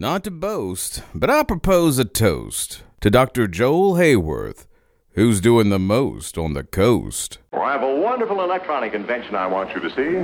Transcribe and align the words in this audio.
Not 0.00 0.24
to 0.24 0.30
boast, 0.30 1.02
but 1.14 1.28
I 1.28 1.42
propose 1.42 1.98
a 1.98 2.06
toast 2.06 2.82
to 3.02 3.10
Dr. 3.10 3.46
Joel 3.46 3.96
Hayworth, 3.96 4.64
who's 5.10 5.42
doing 5.42 5.68
the 5.68 5.78
most 5.78 6.38
on 6.38 6.54
the 6.54 6.64
coast. 6.64 7.36
Well, 7.52 7.60
I 7.60 7.72
have 7.72 7.82
a 7.82 7.96
wonderful 7.96 8.42
electronic 8.42 8.94
invention 8.94 9.34
I 9.34 9.46
want 9.46 9.74
you 9.74 9.80
to 9.82 9.90
see. 9.90 9.94
see? 9.94 10.16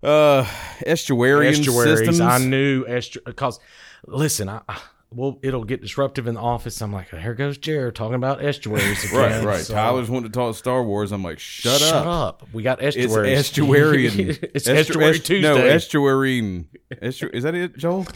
uh, 0.03 0.45
estuarian 0.81 1.51
estuaries. 1.51 1.99
systems. 1.99 2.21
I 2.21 2.39
knew 2.39 2.85
estu 2.85 3.19
because 3.25 3.59
listen, 4.07 4.49
I, 4.49 4.61
I 4.69 4.79
well, 5.11 5.39
it'll 5.43 5.65
get 5.65 5.81
disruptive 5.81 6.27
in 6.27 6.35
the 6.35 6.41
office. 6.41 6.81
I'm 6.83 6.93
like, 6.93 7.09
here 7.11 7.33
goes 7.35 7.57
Jared 7.59 7.95
talking 7.95 8.17
about 8.17 8.45
estuaries. 8.45 9.05
Again. 9.11 9.17
Right, 9.19 9.45
right. 9.45 9.61
So- 9.65 9.75
Tyler's 9.75 10.11
wanting 10.11 10.31
to 10.31 10.35
talk 10.37 10.55
Star 10.57 10.83
Wars. 10.83 11.13
I'm 11.13 11.23
like, 11.23 11.39
shut, 11.39 11.75
up 11.75 11.81
Shut 11.81 11.95
up. 12.07 12.43
up. 12.43 12.49
We 12.53 12.63
got 12.65 12.83
estuaries. 12.83 13.39
It's 13.39 13.49
estuaries. 13.49 14.15
estuarian. 14.15 14.51
it's 14.55 14.67
Estu- 14.67 14.75
estuary 14.77 15.11
est- 15.17 15.25
Tuesday. 15.27 15.41
No, 15.43 15.57
estuarine. 15.59 16.67
Estu- 17.01 17.33
is 17.33 17.45
that 17.45 17.55
it, 17.55 17.77
Joel? 17.79 18.07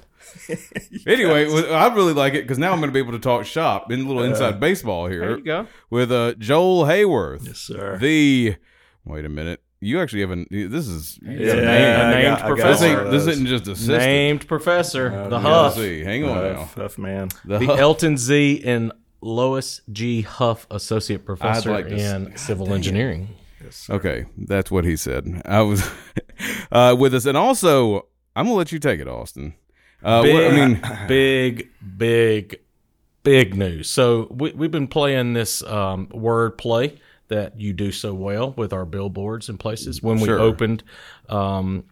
anyway, 1.06 1.47
well, 1.47 1.72
I 1.75 1.93
really 1.94 2.12
like 2.12 2.34
it 2.34 2.43
because 2.43 2.59
now 2.59 2.72
I'm 2.72 2.78
going 2.81 2.91
to 2.91 2.93
be 2.94 3.00
able 3.00 3.12
to 3.12 3.19
talk 3.19 3.47
shop 3.47 3.91
in 3.91 4.00
a 4.00 4.04
little 4.06 4.22
inside 4.22 4.60
baseball 4.60 5.06
here. 5.06 5.21
there 5.21 5.38
you 5.38 5.44
go. 5.44 5.66
With 5.91 6.12
uh, 6.12 6.34
Joel 6.38 6.84
Hayworth. 6.84 7.47
Yes, 7.47 7.59
sir. 7.59 7.99
The 7.99 8.56
wait 9.04 9.25
a 9.25 9.28
minute. 9.28 9.62
You 9.80 10.00
actually 10.00 10.20
have 10.20 10.30
a. 10.32 10.44
This 10.50 10.86
is 10.88 11.18
Yeah, 11.22 11.30
a 11.30 11.36
name- 11.36 11.56
a 11.56 12.02
I 12.04 12.10
named 12.10 12.24
got- 12.24 12.38
This 12.38 12.46
professor. 12.60 12.84
one 12.84 12.91
ain't. 12.98 13.06
of 13.06 13.12
This 13.12 13.26
isn't 13.26 13.46
just 13.46 13.66
assistant. 13.66 13.98
Named 13.98 14.46
professor, 14.48 15.08
the 15.10 15.28
Let's 15.38 15.42
Huff, 15.42 15.74
see. 15.76 16.04
Hang 16.04 16.24
on 16.24 16.36
now. 16.42 16.54
Huff, 16.58 16.74
Huff 16.74 16.98
man. 16.98 17.28
The, 17.46 17.58
the 17.58 17.66
Huff. 17.66 17.78
Elton 17.78 18.16
Z 18.18 18.62
and 18.64 18.92
Lois 19.22 19.80
G. 19.91 20.22
Huff 20.22 20.66
Associate 20.70 21.24
Professor 21.24 21.70
like 21.72 21.88
to 21.88 21.94
s- 21.96 22.12
in 22.14 22.36
Civil 22.36 22.72
Engineering. 22.74 23.28
Okay, 23.88 24.26
that's 24.36 24.70
what 24.70 24.84
he 24.84 24.96
said. 24.96 25.42
I 25.44 25.60
was 25.62 25.88
uh, 26.72 26.94
with 26.98 27.14
us, 27.14 27.24
and 27.26 27.36
also 27.36 28.06
I'm 28.36 28.47
gonna 28.47 28.54
let 28.56 28.72
you 28.72 28.78
take 28.78 29.00
it, 29.00 29.08
Austin. 29.08 29.54
Uh, 30.02 30.24
what- 30.26 30.44
I 30.44 30.50
mean, 30.66 30.82
big, 31.08 31.68
big, 31.97 32.60
big 33.22 33.54
news. 33.56 33.88
So 33.91 34.26
we, 34.30 34.52
we've 34.52 34.70
been 34.70 34.88
playing 34.88 35.32
this 35.34 35.62
um, 35.62 36.08
word 36.10 36.56
play 36.58 36.98
that 37.30 37.58
you 37.58 37.72
do 37.72 37.91
so 37.91 38.12
well 38.14 38.52
with 38.52 38.72
our 38.72 38.84
billboards 38.84 39.48
and 39.48 39.58
places. 39.58 40.02
When 40.02 40.20
we 40.20 40.26
Sure. 40.26 40.38
opened, 40.38 40.84
um, 41.28 41.84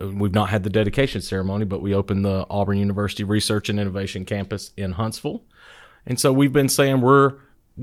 we've 0.00 0.32
not 0.34 0.48
had 0.50 0.62
the 0.62 0.70
dedication 0.70 1.20
ceremony, 1.20 1.64
but 1.64 1.82
we 1.82 1.92
opened 1.94 2.24
the 2.24 2.46
Auburn 2.48 2.78
University 2.78 3.24
Research 3.24 3.68
and 3.68 3.78
Innovation 3.80 4.24
Campus 4.24 4.70
in 4.76 4.92
Huntsville, 4.92 5.42
and 6.06 6.18
so 6.20 6.32
we've 6.32 6.52
been 6.52 6.68
saying 6.68 7.00
we're 7.00 7.34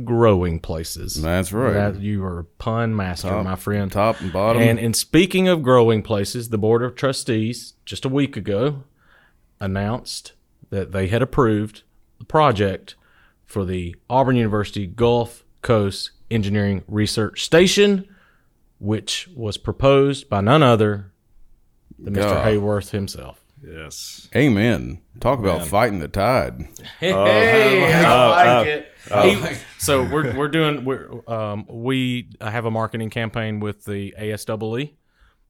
growing 0.03 0.59
places. 0.59 1.21
That's 1.21 1.51
right. 1.53 1.73
That 1.73 1.99
you 2.01 2.23
are 2.23 2.39
a 2.39 2.43
pun 2.43 2.95
master, 2.95 3.43
my 3.43 3.55
friend. 3.55 3.91
top 3.91 4.19
and 4.21 4.33
bottom. 4.33 4.61
And 4.61 4.79
and 4.79 4.95
speaking 4.95 5.47
of 5.47 5.61
growing 5.61 6.01
places, 6.01 6.49
the 6.49 6.57
board 6.57 6.81
of 6.81 6.95
trustees 6.95 7.73
just 7.85 8.03
a 8.05 8.09
week 8.09 8.35
ago 8.35 8.83
announced 9.59 10.33
that 10.69 10.91
they 10.91 11.07
had 11.07 11.21
approved 11.21 11.83
the 12.17 12.25
project 12.25 12.95
for 13.45 13.65
the 13.65 13.95
Auburn 14.09 14.35
University 14.35 14.87
Gulf 14.87 15.43
Coast 15.61 16.11
Engineering 16.33 16.83
Research 16.87 17.43
Station, 17.43 18.07
which 18.79 19.29
was 19.35 19.57
proposed 19.57 20.29
by 20.29 20.41
none 20.41 20.63
other 20.63 21.11
than 21.99 22.13
Mr. 22.15 22.21
God. 22.23 22.45
Hayworth 22.47 22.89
himself. 22.91 23.39
Yes. 23.65 24.27
Amen. 24.35 24.99
Talk 25.21 25.39
about 25.39 25.65
fighting 25.67 25.99
the 25.99 26.07
tide. 26.09 26.67
Hey, 26.99 27.93
I 27.93 28.29
like 28.57 28.67
it. 28.67 28.87
Oh. 29.11 29.29
He- 29.29 29.55
so 29.77 30.03
we're 30.03 30.35
we're 30.35 30.47
doing 30.47 30.85
we're 30.85 31.09
um 31.29 31.65
we 31.69 32.29
have 32.41 32.65
a 32.65 32.71
marketing 32.71 33.09
campaign 33.09 33.59
with 33.59 33.83
the 33.85 34.13
ASWE, 34.19 34.93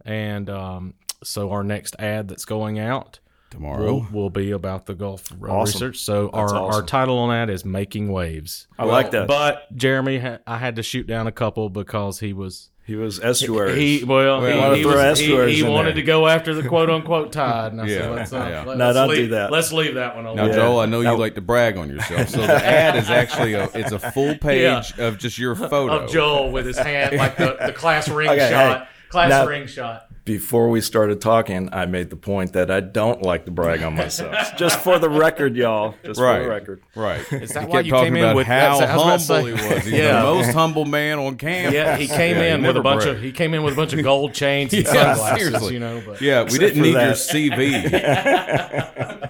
and 0.06 0.50
um 0.50 0.94
so 1.24 1.52
our 1.52 1.64
next 1.64 1.96
ad 2.00 2.28
that's 2.28 2.46
going 2.46 2.80
out 2.80 3.20
Tomorrow. 3.54 3.86
will, 3.86 4.08
will 4.12 4.30
be 4.30 4.52
about 4.52 4.86
the 4.88 4.96
Gulf 4.96 5.32
Awesome. 5.32 5.60
research. 5.88 6.00
So 6.00 6.30
our 6.34 6.48
That's 6.48 6.54
our 6.54 6.70
awesome. 6.70 6.86
title 6.88 7.18
on 7.20 7.30
that 7.30 7.50
is 7.54 7.64
making 7.64 8.12
waves. 8.12 8.68
I 8.80 8.86
like 8.86 9.12
that. 9.12 9.28
But 9.28 9.74
Jeremy, 9.76 10.18
ha- 10.20 10.40
I 10.48 10.58
had 10.58 10.76
to 10.78 10.84
shoot 10.84 11.06
down 11.08 11.28
a 11.28 11.32
couple 11.32 11.70
because 11.70 12.20
he 12.20 12.34
was. 12.34 12.72
he 12.86 12.96
was 12.96 13.20
estuaries. 13.20 13.78
He 14.00 14.04
well, 14.04 14.42
Well, 14.42 14.72
he, 14.72 14.78
he, 14.78 14.84
throw 14.84 14.94
was, 15.10 15.20
he, 15.20 15.26
estuaries 15.26 15.58
he 15.60 15.66
in 15.66 15.72
wanted 15.72 15.90
there. 15.96 16.02
to 16.02 16.04
go 16.04 16.28
after 16.28 16.56
the 16.56 16.68
quote 16.68 16.90
unquote 16.90 17.32
tide, 17.32 17.74
and 17.74 17.82
I 17.82 17.86
Yeah, 17.86 17.98
said, 18.00 18.12
let's, 18.12 18.34
uh, 18.34 18.38
yeah. 18.38 18.64
let, 18.66 18.78
No, 18.80 18.90
us 18.90 18.96
don't 18.96 19.10
do 19.16 19.28
that. 19.30 19.52
Let's 19.52 19.72
leave 19.72 19.94
that 19.96 20.16
one 20.16 20.26
alone. 20.26 20.38
Now, 20.38 20.46
Yeah. 20.48 20.54
Joel, 20.56 20.80
I 20.80 20.86
know 20.88 20.98
you 21.00 21.04
Now- 21.06 21.16
like 21.18 21.36
to 21.36 21.42
brag 21.42 21.78
on 21.78 21.90
yourself. 21.90 22.30
So 22.30 22.42
the 22.42 22.54
ad 22.66 22.96
is 22.96 23.10
actually 23.12 23.54
a 23.54 23.70
it's 23.76 23.92
a 23.92 24.00
full 24.00 24.36
page 24.36 24.94
of 24.98 25.20
just 25.20 25.38
your 25.38 25.56
photo. 25.56 26.00
of 26.06 26.12
Joel 26.12 26.52
with 26.52 26.66
his 26.66 26.78
hand 26.80 27.16
like 27.18 27.38
the, 27.38 27.56
the 27.68 27.72
class 27.74 28.10
ring 28.10 28.30
Okay, 28.30 28.50
shot. 28.50 28.80
hey, 28.82 28.88
class 29.10 29.30
now- 29.30 29.46
ring 29.46 29.68
shot. 29.68 30.08
Before 30.26 30.70
we 30.70 30.80
started 30.80 31.20
talking, 31.20 31.68
I 31.74 31.86
made 31.86 32.10
the 32.10 32.16
point 32.16 32.54
that 32.54 32.72
I 32.72 32.80
don't 32.80 33.24
like 33.24 33.44
to 33.44 33.52
brag 33.52 33.84
on 33.84 33.96
myself. 33.98 34.34
Just 34.58 34.80
for 34.80 34.98
the 34.98 35.10
record, 35.10 35.58
y'all. 35.58 35.96
Just 36.06 36.18
for 36.18 36.40
the 36.42 36.48
record. 36.48 36.82
Right. 36.96 37.20
Is 37.34 37.50
that 37.52 37.64
he 37.64 37.68
why 37.70 37.76
kept 37.80 37.86
you 37.88 37.92
talking 37.92 38.14
came 38.14 38.24
in 38.24 38.34
with- 38.36 38.48
how 38.48 38.80
that's- 38.80 38.90
I 38.90 38.96
was 38.96 39.26
about 39.30 39.36
humble 39.44 39.58
to 39.58 39.64
he 39.68 39.74
was? 39.76 39.84
He's 39.84 39.94
Yeah. 39.94 40.22
the 40.22 40.24
most 40.24 40.54
humble 40.54 40.86
man 40.86 41.20
on 41.20 41.36
campus. 41.36 41.74
Yeah, 41.74 41.98
he 41.98 42.08
came 42.08 42.38
Yeah, 42.38 42.44
he 42.44 42.50
in 42.54 42.64
with 42.64 42.78
a 42.78 42.82
bunch 42.82 43.04
bragged. 43.04 43.18
of 43.18 43.24
he 43.24 43.34
came 43.34 43.54
in 43.54 43.64
with 43.64 43.74
a 43.74 43.76
bunch 43.76 43.92
of 43.92 44.02
gold 44.04 44.34
chains 44.34 44.74
and 44.74 44.86
Yeah, 44.86 44.92
sunglasses. 45.16 45.44
seriously. 45.46 45.74
You 45.74 45.80
know, 45.82 46.02
but 46.06 46.22
Yeah, 46.22 46.40
we 46.40 46.46
Except 46.46 46.62
didn't 46.62 46.76
for 46.78 46.82
need 46.84 46.94
your 46.94 47.16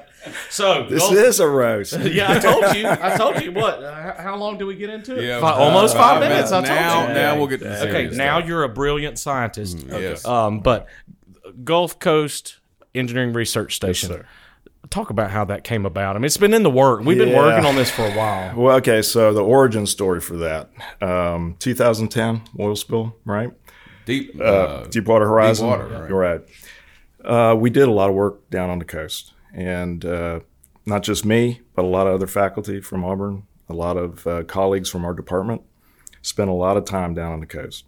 so 0.50 0.86
This 0.90 1.00
Gulf- 1.02 1.16
is 1.16 1.40
a 1.40 1.48
roast. 1.48 1.94
yeah, 2.00 2.32
I 2.32 2.40
told 2.40 2.76
you. 2.76 2.88
I 2.88 3.18
told 3.18 3.42
you 3.42 3.52
what? 3.52 3.84
Uh, 3.84 4.22
how 4.22 4.36
long 4.36 4.58
do 4.58 4.66
we 4.66 4.76
get 4.76 4.90
into 4.90 5.18
it? 5.18 5.24
Yeah, 5.26 5.40
Fi- 5.40 5.52
uh, 5.52 5.56
almost 5.56 5.96
five, 5.96 6.20
minutes. 6.20 6.52
I 6.52 6.58
told 6.64 6.68
now, 6.80 7.08
you. 7.08 7.14
now 7.14 7.38
we'll 7.38 7.48
get 7.48 7.60
to 7.62 7.88
Okay, 7.90 8.16
now 8.16 8.38
stuff. 8.40 8.48
you're 8.48 8.64
a 8.64 8.70
brilliant 8.70 9.20
scientist. 9.20 9.78
Mm, 9.78 10.00
yes. 10.02 10.26
Um, 10.26 10.60
but 10.60 10.88
Gulf 11.64 12.00
Coast 12.00 12.58
Engineering 12.96 13.34
Research 13.34 13.76
Station. 13.76 14.10
sir. 14.10 14.26
talk 14.90 15.10
about 15.10 15.32
how 15.32 15.44
that 15.46 15.64
came 15.64 15.86
about. 15.86 16.16
I 16.16 16.20
mean, 16.20 16.26
it's 16.26 16.38
been 16.38 16.54
in 16.54 16.64
the 16.64 16.70
work. 16.70 17.02
We've 17.04 17.18
been 17.18 17.36
working 17.36 17.66
on 17.66 17.76
this 17.76 17.90
for 17.90 18.04
a 18.06 18.12
while. 18.12 18.56
Well, 18.56 18.76
okay, 18.78 19.02
so 19.02 19.34
the 19.34 19.44
origin 19.44 19.86
story 19.88 20.22
for 20.22 20.38
that, 20.38 20.70
um, 21.02 21.56
2010 21.60 22.42
oil 22.60 22.76
spill, 22.76 23.16
right? 23.26 23.50
Deep. 24.06 24.40
Uh, 24.40 24.44
Uh, 24.44 24.88
Deepwater 24.88 25.26
Horizon. 25.26 25.68
Deepwater, 25.70 25.88
right. 26.00 26.10
You're 26.10 26.20
right. 26.20 26.42
Uh, 27.24 27.56
we 27.56 27.70
did 27.70 27.88
a 27.88 27.92
lot 27.92 28.10
of 28.10 28.16
work 28.16 28.50
down 28.50 28.70
on 28.70 28.78
the 28.80 28.86
coast, 28.86 29.32
and 29.54 30.04
uh, 30.04 30.40
not 30.86 31.04
just 31.04 31.26
me, 31.26 31.62
but 31.76 31.86
a 31.86 31.88
lot 31.88 32.08
of 32.08 32.14
other 32.14 32.28
faculty 32.28 32.82
from 32.82 33.06
Auburn, 33.06 33.44
a 33.70 33.74
lot 33.74 33.98
of 33.98 34.28
uh, 34.28 34.44
colleagues 34.44 34.90
from 34.90 35.06
our 35.06 35.14
department 35.14 35.62
spent 36.22 36.50
a 36.50 36.54
lot 36.54 36.78
of 36.78 36.86
time 36.86 37.14
down 37.14 37.34
on 37.34 37.40
the 37.40 37.46
coast. 37.46 37.86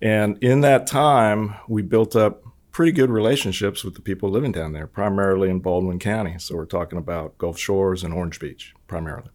And 0.00 0.42
in 0.42 0.60
that 0.62 0.86
time, 0.86 1.54
we 1.68 1.82
built 1.82 2.14
up 2.14 2.42
pretty 2.70 2.92
good 2.92 3.10
relationships 3.10 3.82
with 3.82 3.94
the 3.94 4.00
people 4.00 4.30
living 4.30 4.52
down 4.52 4.72
there, 4.72 4.86
primarily 4.86 5.50
in 5.50 5.60
Baldwin 5.60 5.98
County. 5.98 6.36
So 6.38 6.54
we're 6.54 6.64
talking 6.64 6.98
about 6.98 7.36
Gulf 7.38 7.58
Shores 7.58 8.04
and 8.04 8.14
Orange 8.14 8.38
Beach, 8.38 8.74
primarily. 8.86 9.30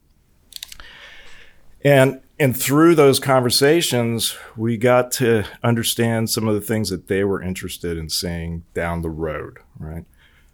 And 1.84 2.22
and 2.40 2.58
through 2.58 2.96
those 2.96 3.20
conversations, 3.20 4.36
we 4.58 4.76
got 4.78 5.12
to 5.14 5.46
understand 5.62 6.30
some 6.30 6.48
of 6.48 6.56
the 6.56 6.62
things 6.62 6.90
that 6.90 7.08
they 7.08 7.24
were 7.24 7.42
interested 7.42 7.98
in 7.98 8.10
seeing 8.10 8.64
down 8.74 9.02
the 9.02 9.10
road, 9.10 9.60
right? 9.78 10.06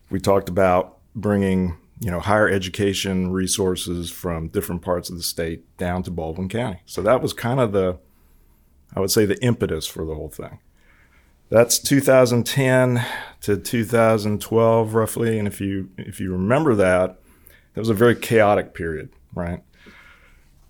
We 0.09 0.19
talked 0.19 0.49
about 0.49 0.98
bringing, 1.15 1.77
you 1.99 2.11
know, 2.11 2.19
higher 2.19 2.49
education 2.49 3.31
resources 3.31 4.11
from 4.11 4.47
different 4.49 4.81
parts 4.81 5.09
of 5.09 5.17
the 5.17 5.23
state 5.23 5.63
down 5.77 6.03
to 6.03 6.11
Baldwin 6.11 6.49
County. 6.49 6.81
So 6.85 7.01
that 7.01 7.21
was 7.21 7.33
kind 7.33 7.59
of 7.59 7.71
the 7.71 7.97
I 8.95 8.99
would 8.99 9.11
say 9.11 9.25
the 9.25 9.41
impetus 9.43 9.85
for 9.85 10.03
the 10.03 10.15
whole 10.15 10.29
thing. 10.29 10.59
That's 11.49 11.77
2010 11.79 13.05
to 13.41 13.57
2012 13.57 14.93
roughly, 14.93 15.39
and 15.39 15.47
if 15.47 15.61
you 15.61 15.89
if 15.97 16.19
you 16.19 16.31
remember 16.31 16.75
that, 16.75 17.19
it 17.75 17.79
was 17.79 17.89
a 17.89 17.93
very 17.93 18.15
chaotic 18.15 18.73
period, 18.73 19.09
right? 19.33 19.63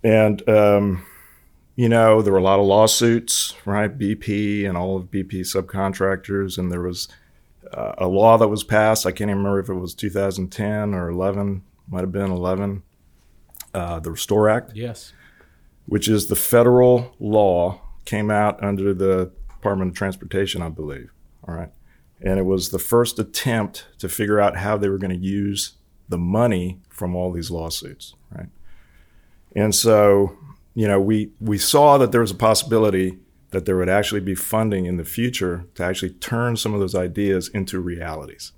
And, 0.02 0.48
um, 0.48 1.04
you 1.76 1.88
know, 1.88 2.22
there 2.22 2.32
were 2.32 2.38
a 2.38 2.42
lot 2.42 2.60
of 2.60 2.66
lawsuits, 2.66 3.54
right? 3.64 3.96
BP 3.96 4.66
and 4.66 4.76
all 4.76 4.96
of 4.96 5.10
BP 5.10 5.40
subcontractors. 5.40 6.58
And 6.58 6.70
there 6.70 6.82
was 6.82 7.08
uh, 7.72 7.94
a 7.98 8.06
law 8.08 8.36
that 8.38 8.48
was 8.48 8.64
passed. 8.64 9.06
I 9.06 9.10
can't 9.12 9.30
even 9.30 9.38
remember 9.38 9.60
if 9.60 9.68
it 9.68 9.74
was 9.74 9.94
2010 9.94 10.94
or 10.94 11.08
11, 11.10 11.62
might 11.88 12.00
have 12.00 12.12
been 12.12 12.30
11, 12.30 12.82
uh, 13.74 14.00
the 14.00 14.10
Restore 14.10 14.48
Act, 14.48 14.72
Yes. 14.74 15.12
which 15.86 16.08
is 16.08 16.26
the 16.26 16.36
federal 16.36 17.14
law, 17.20 17.80
came 18.04 18.30
out 18.30 18.62
under 18.62 18.92
the 18.94 19.30
Department 19.48 19.90
of 19.90 19.96
Transportation, 19.96 20.62
I 20.62 20.68
believe. 20.68 21.10
All 21.46 21.54
right. 21.54 21.70
And 22.20 22.38
it 22.38 22.44
was 22.44 22.70
the 22.70 22.78
first 22.78 23.18
attempt 23.18 23.86
to 23.98 24.08
figure 24.08 24.40
out 24.40 24.56
how 24.56 24.76
they 24.76 24.88
were 24.88 24.98
going 24.98 25.18
to 25.18 25.26
use 25.26 25.72
the 26.08 26.18
money 26.18 26.80
from 26.88 27.14
all 27.14 27.30
these 27.32 27.50
lawsuits, 27.50 28.14
right? 28.34 28.48
And 29.56 29.74
so, 29.74 30.36
you 30.74 30.86
know, 30.88 31.00
we, 31.00 31.30
we 31.40 31.56
saw 31.58 31.98
that 31.98 32.12
there 32.12 32.20
was 32.20 32.30
a 32.30 32.34
possibility 32.36 33.18
that 33.50 33.66
there 33.66 33.76
would 33.76 33.88
actually 33.88 34.20
be 34.20 34.34
funding 34.34 34.86
in 34.86 34.96
the 34.96 35.04
future 35.04 35.66
to 35.74 35.84
actually 35.84 36.10
turn 36.10 36.56
some 36.56 36.74
of 36.74 36.80
those 36.80 36.94
ideas 36.94 37.48
into 37.48 37.80
realities. 37.80 38.52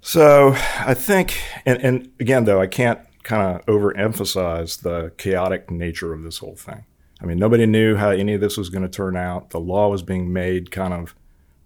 So 0.00 0.54
I 0.78 0.94
think, 0.94 1.40
and, 1.66 1.80
and 1.82 2.10
again, 2.20 2.44
though, 2.44 2.60
I 2.60 2.66
can't 2.66 3.00
kind 3.22 3.56
of 3.56 3.66
overemphasize 3.66 4.82
the 4.82 5.12
chaotic 5.18 5.70
nature 5.70 6.12
of 6.12 6.22
this 6.22 6.38
whole 6.38 6.56
thing. 6.56 6.84
I 7.20 7.26
mean, 7.26 7.38
nobody 7.38 7.66
knew 7.66 7.96
how 7.96 8.10
any 8.10 8.34
of 8.34 8.40
this 8.40 8.56
was 8.56 8.70
going 8.70 8.82
to 8.82 8.88
turn 8.88 9.16
out. 9.16 9.50
The 9.50 9.60
law 9.60 9.88
was 9.88 10.02
being 10.02 10.32
made 10.32 10.70
kind 10.70 10.94
of, 10.94 11.14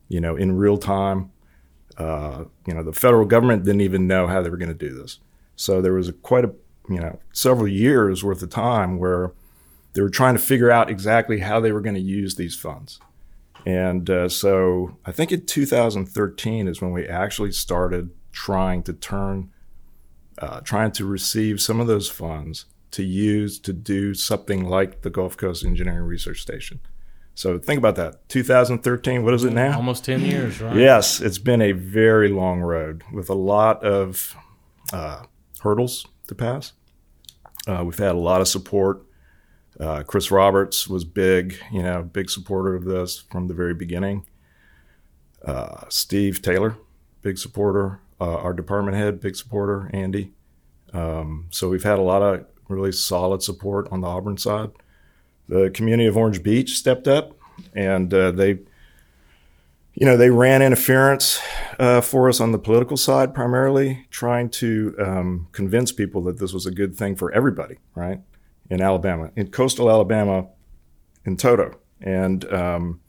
you 0.08 0.20
know, 0.20 0.34
in 0.34 0.56
real 0.56 0.78
time. 0.78 1.30
Uh, 1.98 2.44
you 2.66 2.72
know, 2.72 2.82
the 2.82 2.92
federal 2.92 3.26
government 3.26 3.64
didn't 3.64 3.82
even 3.82 4.06
know 4.06 4.26
how 4.26 4.40
they 4.40 4.48
were 4.48 4.56
going 4.56 4.68
to 4.68 4.74
do 4.74 4.94
this. 4.94 5.18
So 5.54 5.82
there 5.82 5.92
was 5.92 6.08
a, 6.08 6.12
quite 6.12 6.46
a, 6.46 6.52
you 6.88 6.98
know, 6.98 7.20
several 7.32 7.68
years 7.68 8.24
worth 8.24 8.42
of 8.42 8.48
time 8.48 8.98
where 8.98 9.32
they 9.92 10.02
were 10.02 10.10
trying 10.10 10.34
to 10.34 10.40
figure 10.40 10.70
out 10.70 10.90
exactly 10.90 11.40
how 11.40 11.60
they 11.60 11.72
were 11.72 11.80
going 11.80 11.94
to 11.94 12.00
use 12.00 12.34
these 12.34 12.56
funds. 12.56 13.00
And 13.64 14.08
uh, 14.10 14.28
so 14.28 14.96
I 15.04 15.12
think 15.12 15.32
in 15.32 15.46
2013 15.46 16.66
is 16.66 16.80
when 16.80 16.92
we 16.92 17.06
actually 17.06 17.52
started 17.52 18.10
trying 18.32 18.82
to 18.84 18.92
turn, 18.92 19.50
uh, 20.38 20.60
trying 20.60 20.92
to 20.92 21.04
receive 21.04 21.60
some 21.60 21.78
of 21.78 21.86
those 21.86 22.08
funds 22.08 22.66
to 22.92 23.02
use 23.02 23.58
to 23.60 23.72
do 23.72 24.14
something 24.14 24.64
like 24.64 25.02
the 25.02 25.10
Gulf 25.10 25.36
Coast 25.36 25.64
Engineering 25.64 26.04
Research 26.04 26.42
Station. 26.42 26.80
So 27.34 27.58
think 27.58 27.78
about 27.78 27.96
that. 27.96 28.28
2013, 28.28 29.24
what 29.24 29.32
is 29.32 29.44
it 29.44 29.52
now? 29.52 29.76
Almost 29.76 30.04
10 30.04 30.20
years, 30.20 30.60
right? 30.60 30.76
Yes, 30.76 31.20
it's 31.20 31.38
been 31.38 31.62
a 31.62 31.72
very 31.72 32.28
long 32.28 32.60
road 32.60 33.04
with 33.12 33.30
a 33.30 33.34
lot 33.34 33.82
of 33.82 34.36
uh, 34.92 35.24
hurdles 35.60 36.06
to 36.26 36.34
pass. 36.34 36.72
Uh, 37.66 37.82
we've 37.84 37.98
had 37.98 38.14
a 38.14 38.18
lot 38.18 38.40
of 38.42 38.48
support. 38.48 39.06
Uh, 39.80 40.02
Chris 40.02 40.30
Roberts 40.30 40.86
was 40.86 41.04
big, 41.04 41.58
you 41.72 41.82
know, 41.82 42.02
big 42.02 42.30
supporter 42.30 42.74
of 42.74 42.84
this 42.84 43.18
from 43.30 43.48
the 43.48 43.54
very 43.54 43.74
beginning. 43.74 44.24
Uh, 45.44 45.84
Steve 45.88 46.42
Taylor, 46.42 46.76
big 47.22 47.38
supporter. 47.38 48.00
Uh, 48.20 48.36
our 48.36 48.52
department 48.52 48.96
head, 48.96 49.20
big 49.20 49.34
supporter. 49.34 49.90
Andy. 49.92 50.32
Um, 50.92 51.46
so 51.50 51.68
we've 51.68 51.82
had 51.82 51.98
a 51.98 52.02
lot 52.02 52.22
of 52.22 52.44
really 52.68 52.92
solid 52.92 53.42
support 53.42 53.88
on 53.90 54.02
the 54.02 54.06
Auburn 54.06 54.36
side. 54.36 54.70
The 55.48 55.70
community 55.70 56.06
of 56.06 56.16
Orange 56.16 56.42
Beach 56.42 56.76
stepped 56.76 57.08
up, 57.08 57.36
and 57.74 58.12
uh, 58.12 58.30
they 58.30 58.58
you 59.94 60.06
know, 60.06 60.16
they 60.16 60.30
ran 60.30 60.62
interference 60.62 61.40
uh, 61.78 62.00
for 62.00 62.28
us 62.28 62.40
on 62.40 62.52
the 62.52 62.58
political 62.58 62.96
side, 62.96 63.34
primarily 63.34 64.06
trying 64.10 64.48
to 64.48 64.94
um, 64.98 65.48
convince 65.52 65.92
people 65.92 66.22
that 66.22 66.38
this 66.38 66.52
was 66.52 66.64
a 66.64 66.70
good 66.70 66.96
thing 66.96 67.14
for 67.14 67.30
everybody, 67.32 67.76
right? 67.94 68.20
In 68.72 68.80
Alabama, 68.80 69.30
in 69.36 69.48
coastal 69.50 69.90
Alabama, 69.90 70.46
in 71.26 71.36
toto, 71.36 71.78
and 72.00 72.50
um, 72.50 73.00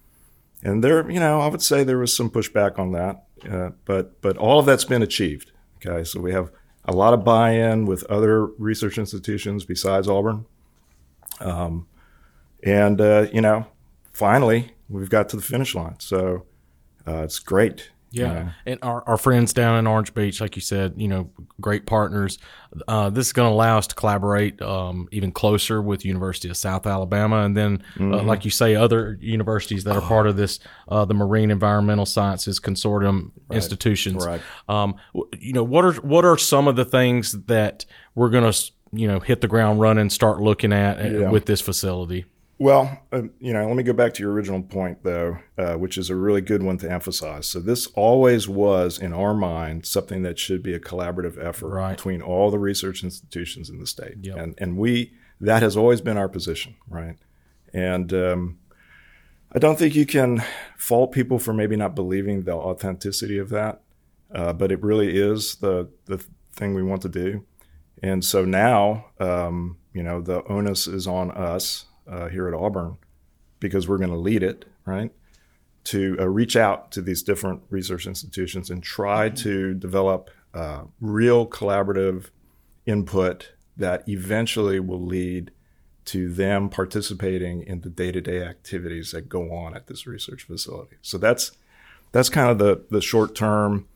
and 0.61 0.83
there, 0.83 1.09
you 1.09 1.21
know, 1.21 1.39
I 1.39 1.47
would 1.47 1.61
say 1.61 1.85
there 1.85 1.97
was 1.97 2.13
some 2.13 2.29
pushback 2.29 2.77
on 2.77 2.91
that, 2.91 3.23
uh, 3.49 3.69
but 3.85 4.21
but 4.21 4.35
all 4.35 4.59
of 4.59 4.65
that's 4.65 4.83
been 4.83 5.01
achieved. 5.01 5.53
Okay, 5.77 6.03
so 6.03 6.19
we 6.19 6.33
have 6.33 6.51
a 6.83 6.91
lot 6.91 7.13
of 7.13 7.23
buy-in 7.23 7.85
with 7.85 8.03
other 8.11 8.47
research 8.59 8.97
institutions 8.97 9.63
besides 9.63 10.09
Auburn, 10.09 10.45
um, 11.39 11.87
and 12.61 12.99
uh, 12.99 13.27
you 13.31 13.39
know, 13.39 13.65
finally 14.11 14.73
we've 14.89 15.09
got 15.09 15.29
to 15.29 15.37
the 15.37 15.41
finish 15.41 15.75
line. 15.75 15.95
So 15.99 16.45
uh, 17.07 17.23
it's 17.23 17.39
great. 17.39 17.89
Yeah. 18.21 18.33
know. 18.33 18.49
And 18.65 18.79
our, 18.81 19.03
our 19.07 19.17
friends 19.17 19.53
down 19.53 19.77
in 19.77 19.87
Orange 19.87 20.13
Beach, 20.13 20.39
like 20.39 20.55
you 20.55 20.61
said, 20.61 20.93
you 20.97 21.07
know, 21.07 21.29
great 21.59 21.85
partners. 21.85 22.37
Uh, 22.87 23.09
this 23.09 23.27
is 23.27 23.33
going 23.33 23.49
to 23.49 23.53
allow 23.53 23.77
us 23.77 23.87
to 23.87 23.95
collaborate 23.95 24.61
um, 24.61 25.07
even 25.11 25.31
closer 25.31 25.81
with 25.81 26.05
University 26.05 26.49
of 26.49 26.57
South 26.57 26.85
Alabama. 26.87 27.37
And 27.43 27.57
then, 27.57 27.83
uh, 27.99 28.23
like 28.23 28.45
you 28.45 28.51
say, 28.51 28.75
other 28.75 29.17
universities 29.19 29.83
that 29.83 29.95
are 29.95 30.01
part 30.01 30.27
of 30.27 30.37
this, 30.37 30.59
uh, 30.87 31.05
the 31.05 31.13
Marine 31.13 31.51
Environmental 31.51 32.05
Sciences 32.05 32.59
Consortium 32.59 33.31
institutions. 33.51 34.25
Right. 34.25 34.41
Um, 34.69 34.95
you 35.39 35.53
know, 35.53 35.63
what 35.63 35.83
are, 35.85 35.93
what 35.95 36.25
are 36.25 36.37
some 36.37 36.67
of 36.67 36.75
the 36.75 36.85
things 36.85 37.33
that 37.45 37.85
we're 38.15 38.29
going 38.29 38.51
to, 38.51 38.71
you 38.91 39.07
know, 39.07 39.19
hit 39.19 39.41
the 39.41 39.47
ground 39.47 39.79
running, 39.79 40.09
start 40.09 40.39
looking 40.39 40.71
at 40.71 40.99
uh, 40.99 41.09
Yeah. 41.19 41.29
with 41.31 41.45
this 41.45 41.61
facility? 41.61 42.25
Well, 42.59 43.01
uh, 43.11 43.23
you 43.39 43.51
know, 43.51 43.65
let 43.67 43.75
me 43.75 43.83
go 43.83 43.93
back 43.93 44.13
to 44.13 44.23
your 44.23 44.31
original 44.31 44.61
point, 44.61 45.03
though, 45.03 45.37
uh, 45.57 45.73
which 45.73 45.97
is 45.97 46.09
a 46.09 46.15
really 46.15 46.39
good 46.41 46.61
one 46.63 46.77
to 46.77 46.89
emphasize. 46.91 47.47
So, 47.47 47.59
this 47.59 47.87
always 47.87 48.47
was, 48.47 48.99
in 48.99 49.11
our 49.11 49.33
mind, 49.33 49.85
something 49.85 50.21
that 50.21 50.37
should 50.39 50.61
be 50.61 50.73
a 50.73 50.79
collaborative 50.79 51.43
effort 51.43 51.69
Right. 51.69 51.97
between 51.97 52.21
all 52.21 52.51
the 52.51 52.59
research 52.59 53.03
institutions 53.03 53.69
in 53.69 53.79
the 53.79 53.87
state, 53.87 54.17
Yep. 54.21 54.37
and 54.37 54.55
and 54.59 54.77
we 54.77 55.13
that 55.41 55.61
has 55.63 55.75
always 55.75 55.99
been 55.99 56.15
our 56.17 56.29
position, 56.29 56.75
right? 56.87 57.17
And 57.73 58.13
um, 58.13 58.59
I 59.51 59.59
don't 59.59 59.77
think 59.77 59.95
you 59.95 60.05
can 60.05 60.41
fault 60.77 61.11
people 61.11 61.39
for 61.39 61.53
maybe 61.53 61.75
not 61.75 61.95
believing 61.95 62.43
the 62.43 62.53
authenticity 62.53 63.39
of 63.39 63.49
that, 63.49 63.81
uh, 64.33 64.53
but 64.53 64.71
it 64.71 64.81
really 64.83 65.17
is 65.17 65.55
the 65.55 65.89
the 66.05 66.23
thing 66.53 66.75
we 66.75 66.83
want 66.83 67.01
to 67.01 67.09
do. 67.09 67.43
And 68.01 68.23
so 68.23 68.45
now, 68.45 69.05
um, 69.19 69.77
you 69.91 70.03
know, 70.03 70.21
the 70.21 70.43
onus 70.47 70.87
is 70.87 71.07
on 71.07 71.31
us 71.31 71.85
uh, 72.07 72.27
here 72.29 72.47
at 72.47 72.53
Auburn 72.53 72.97
because 73.59 73.87
we're 73.87 73.97
going 73.97 74.09
to 74.09 74.17
lead 74.17 74.43
it, 74.43 74.65
right? 74.85 75.11
To 75.85 76.17
uh, 76.19 76.27
reach 76.27 76.55
out 76.55 76.91
to 76.91 77.01
these 77.01 77.23
different 77.23 77.61
research 77.69 78.05
institutions 78.07 78.69
and 78.69 78.83
try 78.83 79.29
to 79.29 79.73
develop 79.73 80.29
uh, 80.53 80.83
real 81.01 81.47
collaborative 81.47 82.29
input 82.85 83.53
that 83.77 84.07
eventually 84.07 84.79
will 84.79 85.01
lead 85.01 85.51
to 86.05 86.29
them 86.29 86.69
participating 86.69 87.63
in 87.63 87.81
the 87.81 87.89
day-to-day 87.89 88.43
activities 88.43 89.11
that 89.11 89.29
go 89.29 89.53
on 89.53 89.75
at 89.75 89.87
this 89.87 90.05
research 90.05 90.43
facility. 90.43 90.97
So 91.01 91.17
that's 91.17 91.53
that's 92.11 92.29
kind 92.29 92.49
of 92.49 92.59
the 92.59 92.85
the 92.91 93.01
short 93.01 93.35
term. 93.35 93.87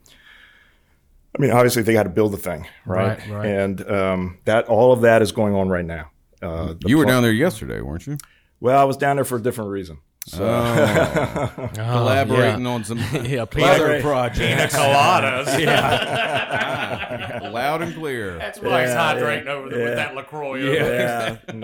I 1.37 1.41
mean, 1.41 1.51
obviously 1.51 1.83
they 1.83 1.93
got 1.93 2.03
to 2.03 2.09
build 2.09 2.31
the 2.31 2.37
thing, 2.37 2.67
right? 2.85 3.19
Right, 3.19 3.29
right. 3.29 3.45
And 3.45 3.89
um, 3.89 4.37
that 4.45 4.67
all 4.67 4.91
of 4.91 5.01
that 5.01 5.21
is 5.21 5.31
going 5.31 5.53
on 5.53 5.69
right 5.69 5.85
now. 5.85 6.09
Uh, 6.41 6.75
You 6.85 6.97
were 6.97 7.03
pl- 7.03 7.13
down 7.13 7.23
there 7.23 7.31
yesterday, 7.31 7.81
weren't 7.81 8.05
you? 8.07 8.17
Well, 8.59 8.79
I 8.79 8.83
was 8.83 8.97
down 8.97 9.17
there 9.17 9.25
for 9.25 9.37
a 9.37 9.41
different 9.41 9.71
reason. 9.71 9.99
So, 10.27 10.43
Oh, 10.45 11.69
Collaborating 11.73 12.63
yeah. 12.65 12.69
on 12.69 12.83
some 12.83 12.97
Yeah, 13.23 13.43
other 13.43 13.45
pina- 13.45 14.01
projects. 14.01 14.75
coladas. 14.75 15.57
Yeah, 15.59 17.49
Loud 17.53 17.81
and 17.81 17.95
clear. 17.95 18.37
that's 18.37 18.59
why 18.59 18.81
he's 18.81 18.91
hydrating 18.91 19.45
yeah, 19.45 19.51
over 19.51 19.69
there 19.69 19.79
yeah. 19.79 19.85
with 19.85 19.95
that 19.95 20.15
Lacroix. 20.15 20.55
yeah, 20.73 21.37
no, 21.53 21.57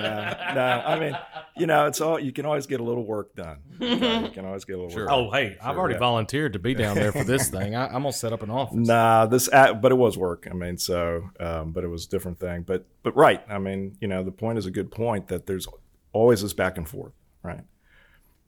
no. 0.56 0.84
I 0.86 0.98
mean, 1.00 1.18
you 1.58 1.68
know, 1.68 1.88
it's 1.88 2.00
all 2.00 2.18
you 2.20 2.32
can 2.32 2.46
always 2.46 2.66
get 2.66 2.80
a 2.80 2.84
little 2.84 3.06
work 3.06 3.36
done. 3.36 3.58
Okay? 3.82 4.24
You 4.24 4.30
can 4.30 4.46
always 4.46 4.64
get 4.64 4.74
a 4.74 4.78
little 4.78 4.92
Sure. 4.92 5.04
work. 5.08 5.12
Oh, 5.12 5.30
hey, 5.32 5.58
I've 5.62 5.78
already 5.78 5.96
yeah. 5.96 6.00
volunteered 6.00 6.54
to 6.54 6.60
be 6.60 6.74
down 6.74 6.96
there 6.96 7.12
for 7.12 7.24
this 7.26 7.50
thing. 7.50 7.76
I, 7.76 7.88
I'm 7.88 7.92
gonna 8.04 8.14
set 8.14 8.32
up 8.32 8.44
an 8.44 8.50
office. 8.50 8.78
Nah, 8.88 9.26
this, 9.26 9.50
a- 9.52 9.74
but 9.74 9.92
it 9.92 9.96
was 9.96 10.18
work. 10.18 10.48
I 10.50 10.54
mean, 10.54 10.78
so, 10.78 11.30
um, 11.40 11.74
but 11.74 11.84
it 11.84 11.88
was 11.90 12.06
a 12.06 12.10
different 12.10 12.40
thing. 12.40 12.62
But, 12.62 12.86
but 13.04 13.14
right. 13.16 13.44
I 13.50 13.58
mean, 13.60 13.98
you 14.00 14.08
know, 14.08 14.24
the 14.24 14.32
point 14.32 14.58
is 14.58 14.66
a 14.66 14.72
good 14.72 14.90
point 14.90 15.28
that 15.28 15.48
there's 15.48 15.68
always 16.14 16.42
this 16.42 16.54
back 16.54 16.78
and 16.78 16.88
forth, 16.88 17.12
right? 17.44 17.62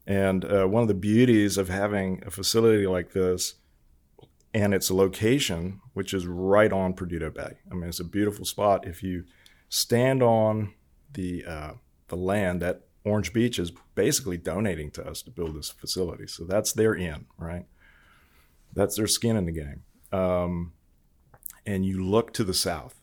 And 0.07 0.45
uh, 0.45 0.67
one 0.67 0.81
of 0.81 0.87
the 0.87 0.93
beauties 0.93 1.57
of 1.57 1.69
having 1.69 2.21
a 2.25 2.31
facility 2.31 2.85
like 2.85 3.13
this 3.13 3.55
and 4.53 4.73
its 4.73 4.89
location, 4.89 5.81
which 5.93 6.13
is 6.13 6.27
right 6.27 6.71
on 6.71 6.93
Perdido 6.93 7.29
Bay. 7.29 7.57
I 7.69 7.73
mean, 7.73 7.89
it's 7.89 7.99
a 7.99 8.05
beautiful 8.05 8.45
spot. 8.45 8.87
If 8.87 9.03
you 9.03 9.25
stand 9.67 10.23
on 10.23 10.73
the 11.13 11.43
uh, 11.45 11.71
the 12.07 12.15
land 12.15 12.61
that 12.61 12.83
Orange 13.03 13.33
Beach 13.33 13.59
is 13.59 13.71
basically 13.95 14.37
donating 14.37 14.91
to 14.91 15.05
us 15.05 15.21
to 15.23 15.31
build 15.31 15.57
this 15.57 15.71
facility, 15.71 16.27
so 16.27 16.45
that's 16.45 16.71
their 16.71 16.93
in, 16.93 17.25
right? 17.37 17.65
That's 18.73 18.95
their 18.95 19.07
skin 19.07 19.35
in 19.35 19.45
the 19.45 19.51
game. 19.51 19.83
Um, 20.11 20.73
and 21.65 21.85
you 21.85 22.03
look 22.03 22.31
to 22.33 22.43
the 22.43 22.53
south, 22.53 23.01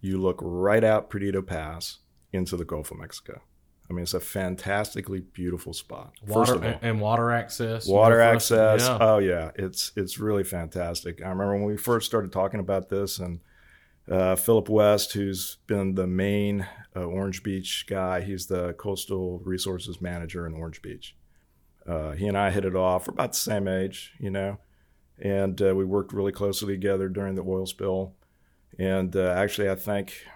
you 0.00 0.18
look 0.18 0.38
right 0.40 0.84
out 0.84 1.10
Perdido 1.10 1.42
Pass 1.42 1.98
into 2.32 2.56
the 2.56 2.64
Gulf 2.64 2.90
of 2.90 2.98
Mexico. 2.98 3.40
I 3.88 3.92
mean, 3.92 4.02
it's 4.02 4.14
a 4.14 4.20
fantastically 4.20 5.20
beautiful 5.20 5.72
spot. 5.72 6.12
First 6.20 6.34
Water 6.34 6.54
of 6.54 6.64
all, 6.64 6.78
and 6.82 7.00
water 7.00 7.30
access. 7.30 7.86
water 7.86 8.20
access. 8.20 8.82
Yeah. 8.82 8.98
Oh 9.00 9.18
yeah, 9.18 9.52
it's 9.54 9.92
it's 9.96 10.18
really 10.18 10.44
fantastic. 10.44 11.22
I 11.22 11.28
remember 11.28 11.54
when 11.54 11.64
we 11.64 11.76
first 11.76 12.06
started 12.06 12.32
talking 12.32 12.58
about 12.58 12.88
this, 12.88 13.18
and 13.18 13.40
uh, 14.10 14.34
Philip 14.36 14.68
West, 14.68 15.12
who's 15.12 15.58
been 15.66 15.94
the 15.94 16.06
main 16.06 16.66
uh, 16.94 17.04
Orange 17.04 17.42
Beach 17.42 17.86
guy, 17.88 18.22
he's 18.22 18.46
the 18.46 18.72
coastal 18.74 19.40
resources 19.44 20.00
manager 20.00 20.46
in 20.46 20.54
Orange 20.54 20.82
Beach. 20.82 21.16
Uh, 21.86 22.12
he 22.12 22.26
and 22.26 22.36
I 22.36 22.50
hit 22.50 22.64
it 22.64 22.74
off. 22.74 23.06
We're 23.06 23.14
about 23.14 23.32
the 23.32 23.38
same 23.38 23.68
age, 23.68 24.14
you 24.18 24.30
know, 24.30 24.58
and 25.20 25.60
uh, 25.62 25.74
we 25.74 25.84
worked 25.84 26.12
really 26.12 26.32
closely 26.32 26.74
together 26.74 27.08
during 27.08 27.36
the 27.36 27.42
oil 27.42 27.66
spill. 27.66 28.14
And 28.78 29.14
uh, 29.14 29.32
actually, 29.36 29.70
I 29.70 29.76
think, 29.76 30.26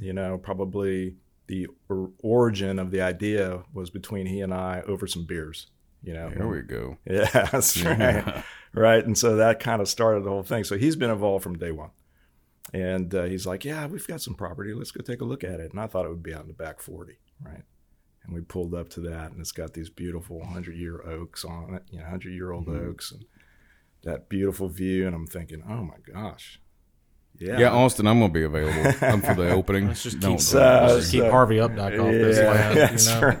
you 0.00 0.12
know, 0.12 0.38
probably 0.38 1.16
the 1.46 1.68
or- 1.88 2.10
origin 2.22 2.78
of 2.78 2.90
the 2.90 3.00
idea 3.00 3.62
was 3.72 3.90
between 3.90 4.26
he 4.26 4.40
and 4.40 4.52
I 4.52 4.82
over 4.86 5.06
some 5.06 5.24
beers. 5.24 5.68
You 6.02 6.14
know, 6.14 6.28
Here 6.28 6.46
we 6.46 6.62
go. 6.62 6.98
yeah, 7.10 7.48
that's 7.50 7.82
right. 7.82 8.44
right. 8.74 9.04
And 9.04 9.16
so 9.18 9.36
that 9.36 9.58
kind 9.60 9.80
of 9.80 9.88
started 9.88 10.24
the 10.24 10.30
whole 10.30 10.42
thing. 10.44 10.62
So 10.64 10.76
he's 10.76 10.94
been 10.96 11.10
involved 11.10 11.42
from 11.42 11.58
day 11.58 11.72
one. 11.72 11.90
And 12.72 13.14
uh, 13.14 13.24
he's 13.24 13.46
like, 13.46 13.64
Yeah, 13.64 13.86
we've 13.86 14.06
got 14.06 14.20
some 14.20 14.34
property. 14.34 14.72
Let's 14.74 14.90
go 14.90 15.00
take 15.02 15.20
a 15.20 15.24
look 15.24 15.42
at 15.44 15.60
it. 15.60 15.72
And 15.72 15.80
I 15.80 15.86
thought 15.86 16.04
it 16.04 16.10
would 16.10 16.22
be 16.22 16.34
out 16.34 16.42
in 16.42 16.48
the 16.48 16.52
back 16.54 16.80
40. 16.80 17.18
Right. 17.44 17.62
And 18.24 18.34
we 18.34 18.40
pulled 18.40 18.74
up 18.74 18.88
to 18.90 19.00
that, 19.02 19.30
and 19.30 19.40
it's 19.40 19.52
got 19.52 19.74
these 19.74 19.88
beautiful 19.88 20.38
100 20.40 20.76
year 20.76 21.00
oaks 21.08 21.44
on 21.44 21.74
it, 21.74 21.84
you 21.90 21.98
know, 21.98 22.04
100 22.04 22.32
year 22.32 22.50
old 22.50 22.68
oaks, 22.68 23.12
and 23.12 23.24
that 24.02 24.28
beautiful 24.28 24.68
view. 24.68 25.06
And 25.06 25.14
I'm 25.14 25.26
thinking, 25.26 25.62
Oh 25.68 25.82
my 25.84 25.98
gosh. 26.12 26.60
Yeah. 27.38 27.58
Yeah, 27.58 27.70
Austin, 27.70 28.06
I'm 28.06 28.18
gonna 28.20 28.32
be 28.32 28.44
available. 28.44 28.92
I'm 29.02 29.20
for 29.20 29.34
the 29.34 29.50
opening. 29.54 29.88
Let's 29.88 30.02
just 30.02 30.20
keep, 30.20 30.40
So- 30.40 30.58
let's 30.58 30.94
just 31.00 31.12
keep 31.12 31.20
so- 31.22 31.30
Harvey 31.30 31.56
Updike 31.56 31.98
off 32.00 32.10
this 32.12 32.38
Yeah, 32.38 32.50
land. 32.50 32.76
that's 32.78 33.06
you 33.06 33.20
know? 33.20 33.36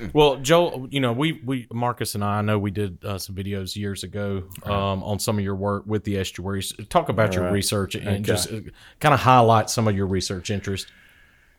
right. 0.00 0.14
Well, 0.14 0.36
Joe, 0.36 0.88
you 0.90 1.00
know, 1.00 1.12
we 1.12 1.40
we 1.44 1.66
Marcus 1.72 2.14
and 2.14 2.24
I, 2.24 2.38
I 2.38 2.42
know 2.42 2.58
we 2.58 2.70
did 2.70 3.04
uh, 3.04 3.18
some 3.18 3.34
videos 3.36 3.76
years 3.76 4.02
ago 4.04 4.44
um, 4.64 5.02
on 5.04 5.18
some 5.18 5.38
of 5.38 5.44
your 5.44 5.54
work 5.56 5.84
with 5.86 6.04
the 6.04 6.18
estuaries. 6.18 6.72
Talk 6.88 7.08
about 7.08 7.34
your 7.34 7.44
Right. 7.44 7.52
research 7.52 7.94
and 7.94 8.08
Okay. 8.08 8.22
just 8.22 8.50
uh, 8.52 8.60
kind 9.00 9.14
of 9.14 9.20
highlight 9.20 9.70
some 9.70 9.86
of 9.86 9.96
your 9.96 10.06
research 10.06 10.50
interest. 10.50 10.86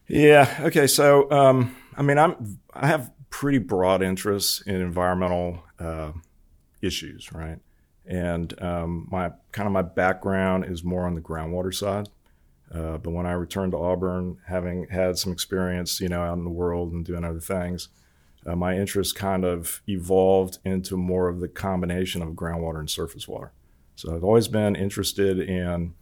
Yeah. 0.07 0.53
Okay. 0.61 0.87
So, 0.87 1.29
um, 1.31 1.75
I 1.95 2.01
mean, 2.01 2.17
I'm 2.17 2.59
I 2.73 2.87
have 2.87 3.11
pretty 3.29 3.59
broad 3.59 4.01
interests 4.01 4.61
in 4.65 4.75
environmental 4.75 5.63
uh, 5.79 6.11
issues, 6.81 7.31
right? 7.31 7.59
And 8.09 8.59
um, 8.61 9.07
my 9.11 9.31
kind 9.51 9.67
of 9.67 9.71
my 9.71 9.83
background 9.83 10.65
is 10.65 10.83
more 10.83 11.05
on 11.05 11.13
the 11.13 11.21
groundwater 11.21 11.73
side. 11.73 12.09
Uh, 12.73 12.97
but 12.97 13.11
when 13.11 13.25
I 13.25 13.31
returned 13.31 13.71
to 13.71 13.77
Auburn, 13.77 14.37
having 14.47 14.87
had 14.89 15.17
some 15.17 15.31
experience, 15.31 16.01
you 16.01 16.09
know, 16.09 16.21
out 16.21 16.37
in 16.37 16.43
the 16.43 16.49
world 16.49 16.91
and 16.91 17.05
doing 17.05 17.23
other 17.23 17.39
things, 17.39 17.89
uh, 18.45 18.55
my 18.55 18.75
interest 18.75 19.15
kind 19.15 19.45
of 19.45 19.81
evolved 19.87 20.57
into 20.65 20.97
more 20.97 21.29
of 21.29 21.39
the 21.39 21.47
combination 21.47 22.21
of 22.21 22.29
groundwater 22.29 22.79
and 22.79 22.89
surface 22.89 23.27
water. 23.27 23.51
So 23.95 24.15
I've 24.15 24.23
always 24.23 24.47
been 24.47 24.75
interested 24.75 25.39
in 25.39 25.93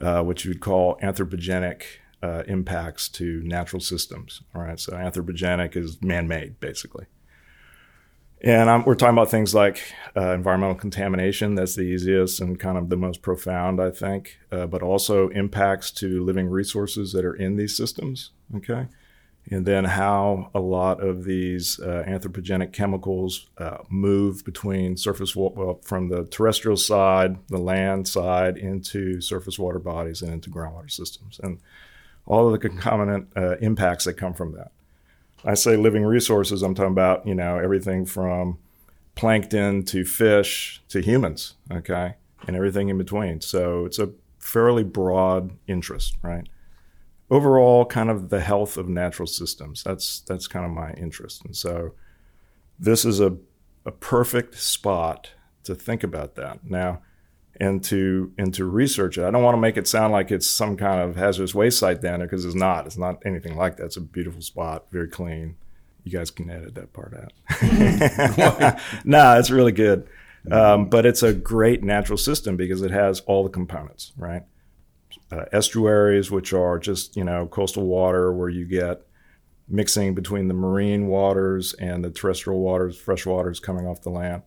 uh, 0.00 0.22
what 0.22 0.44
you 0.44 0.50
would 0.50 0.60
call 0.60 0.98
anthropogenic 1.02 1.82
uh, 2.22 2.42
impacts 2.46 3.08
to 3.10 3.42
natural 3.44 3.80
systems. 3.80 4.42
All 4.54 4.62
right, 4.62 4.78
so 4.78 4.92
anthropogenic 4.92 5.76
is 5.76 6.02
man-made, 6.02 6.60
basically. 6.60 7.06
And 8.42 8.68
I'm, 8.68 8.84
we're 8.84 8.94
talking 8.94 9.16
about 9.16 9.30
things 9.30 9.54
like 9.54 9.82
uh, 10.16 10.32
environmental 10.34 10.76
contamination. 10.76 11.54
That's 11.54 11.74
the 11.74 11.82
easiest 11.82 12.40
and 12.40 12.60
kind 12.60 12.76
of 12.76 12.90
the 12.90 12.96
most 12.96 13.22
profound, 13.22 13.80
I 13.80 13.90
think. 13.90 14.38
Uh, 14.52 14.66
but 14.66 14.82
also 14.82 15.28
impacts 15.30 15.90
to 15.92 16.22
living 16.22 16.48
resources 16.48 17.12
that 17.12 17.24
are 17.24 17.34
in 17.34 17.56
these 17.56 17.74
systems. 17.74 18.30
Okay, 18.54 18.88
and 19.50 19.64
then 19.64 19.84
how 19.84 20.50
a 20.54 20.60
lot 20.60 21.02
of 21.02 21.24
these 21.24 21.80
uh, 21.80 22.04
anthropogenic 22.06 22.72
chemicals 22.72 23.48
uh, 23.58 23.78
move 23.88 24.44
between 24.44 24.96
surface 24.96 25.34
water 25.34 25.54
well, 25.56 25.80
from 25.82 26.08
the 26.08 26.24
terrestrial 26.24 26.76
side, 26.76 27.38
the 27.48 27.58
land 27.58 28.06
side, 28.06 28.56
into 28.58 29.20
surface 29.20 29.58
water 29.58 29.78
bodies 29.78 30.20
and 30.20 30.32
into 30.32 30.50
groundwater 30.50 30.90
systems, 30.90 31.40
and 31.42 31.60
all 32.26 32.46
of 32.46 32.52
the 32.52 32.58
concomitant 32.58 33.28
uh, 33.36 33.56
impacts 33.58 34.04
that 34.04 34.14
come 34.14 34.34
from 34.34 34.52
that. 34.52 34.72
I 35.46 35.54
say 35.54 35.76
living 35.76 36.04
resources, 36.04 36.62
I'm 36.62 36.74
talking 36.74 36.92
about, 36.92 37.26
you 37.26 37.34
know, 37.34 37.58
everything 37.58 38.04
from 38.04 38.58
plankton 39.14 39.84
to 39.84 40.04
fish 40.04 40.82
to 40.88 41.00
humans, 41.00 41.54
okay, 41.72 42.16
and 42.46 42.56
everything 42.56 42.88
in 42.88 42.98
between. 42.98 43.40
So 43.40 43.86
it's 43.86 43.98
a 43.98 44.10
fairly 44.38 44.84
broad 44.84 45.52
interest, 45.66 46.16
right? 46.22 46.48
Overall, 47.30 47.84
kind 47.86 48.10
of 48.10 48.28
the 48.28 48.40
health 48.40 48.76
of 48.76 48.88
natural 48.88 49.26
systems. 49.26 49.82
That's 49.82 50.20
that's 50.20 50.46
kind 50.46 50.66
of 50.66 50.72
my 50.72 50.92
interest. 50.92 51.44
And 51.44 51.56
so 51.56 51.94
this 52.78 53.04
is 53.04 53.20
a, 53.20 53.36
a 53.84 53.92
perfect 53.92 54.56
spot 54.60 55.30
to 55.64 55.74
think 55.74 56.04
about 56.04 56.34
that. 56.36 56.64
Now, 56.64 57.02
and 57.60 57.82
to 57.84 58.32
and 58.38 58.52
to 58.54 58.64
research 58.64 59.18
it. 59.18 59.24
I 59.24 59.30
don't 59.30 59.42
want 59.42 59.56
to 59.56 59.60
make 59.60 59.76
it 59.76 59.88
sound 59.88 60.12
like 60.12 60.30
it's 60.30 60.46
some 60.46 60.76
kind 60.76 61.00
of 61.00 61.16
hazardous 61.16 61.54
waste 61.54 61.78
site 61.78 62.00
down 62.00 62.20
there 62.20 62.28
because 62.28 62.44
it's 62.44 62.54
not. 62.54 62.86
It's 62.86 62.98
not 62.98 63.22
anything 63.24 63.56
like 63.56 63.76
that. 63.76 63.86
It's 63.86 63.96
a 63.96 64.00
beautiful 64.00 64.42
spot, 64.42 64.86
very 64.90 65.08
clean. 65.08 65.56
You 66.04 66.12
guys 66.12 66.30
can 66.30 66.50
edit 66.50 66.74
that 66.76 66.92
part 66.92 67.14
out. 67.14 67.32
no, 69.04 69.38
it's 69.38 69.50
really 69.50 69.72
good. 69.72 70.08
Um, 70.50 70.88
but 70.88 71.04
it's 71.04 71.24
a 71.24 71.32
great 71.32 71.82
natural 71.82 72.18
system 72.18 72.56
because 72.56 72.82
it 72.82 72.92
has 72.92 73.20
all 73.20 73.42
the 73.42 73.50
components, 73.50 74.12
right? 74.16 74.42
Uh, 75.32 75.46
estuaries, 75.52 76.30
which 76.30 76.52
are 76.52 76.78
just 76.78 77.16
you 77.16 77.24
know 77.24 77.46
coastal 77.46 77.86
water 77.86 78.32
where 78.32 78.48
you 78.48 78.64
get 78.64 79.02
mixing 79.68 80.14
between 80.14 80.46
the 80.46 80.54
marine 80.54 81.08
waters 81.08 81.74
and 81.74 82.04
the 82.04 82.10
terrestrial 82.10 82.60
waters, 82.60 82.96
fresh 82.96 83.26
waters 83.26 83.58
coming 83.58 83.86
off 83.86 84.02
the 84.02 84.10
land. 84.10 84.42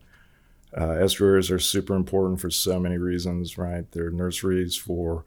Uh, 0.78 0.92
estuaries 0.92 1.50
are 1.50 1.60
super 1.60 1.96
important 1.96 2.40
for 2.40 2.50
so 2.50 2.80
many 2.80 2.98
reasons, 2.98 3.58
right? 3.58 3.92
They're 3.92 4.12
nurseries 4.12 4.76
for 4.76 5.26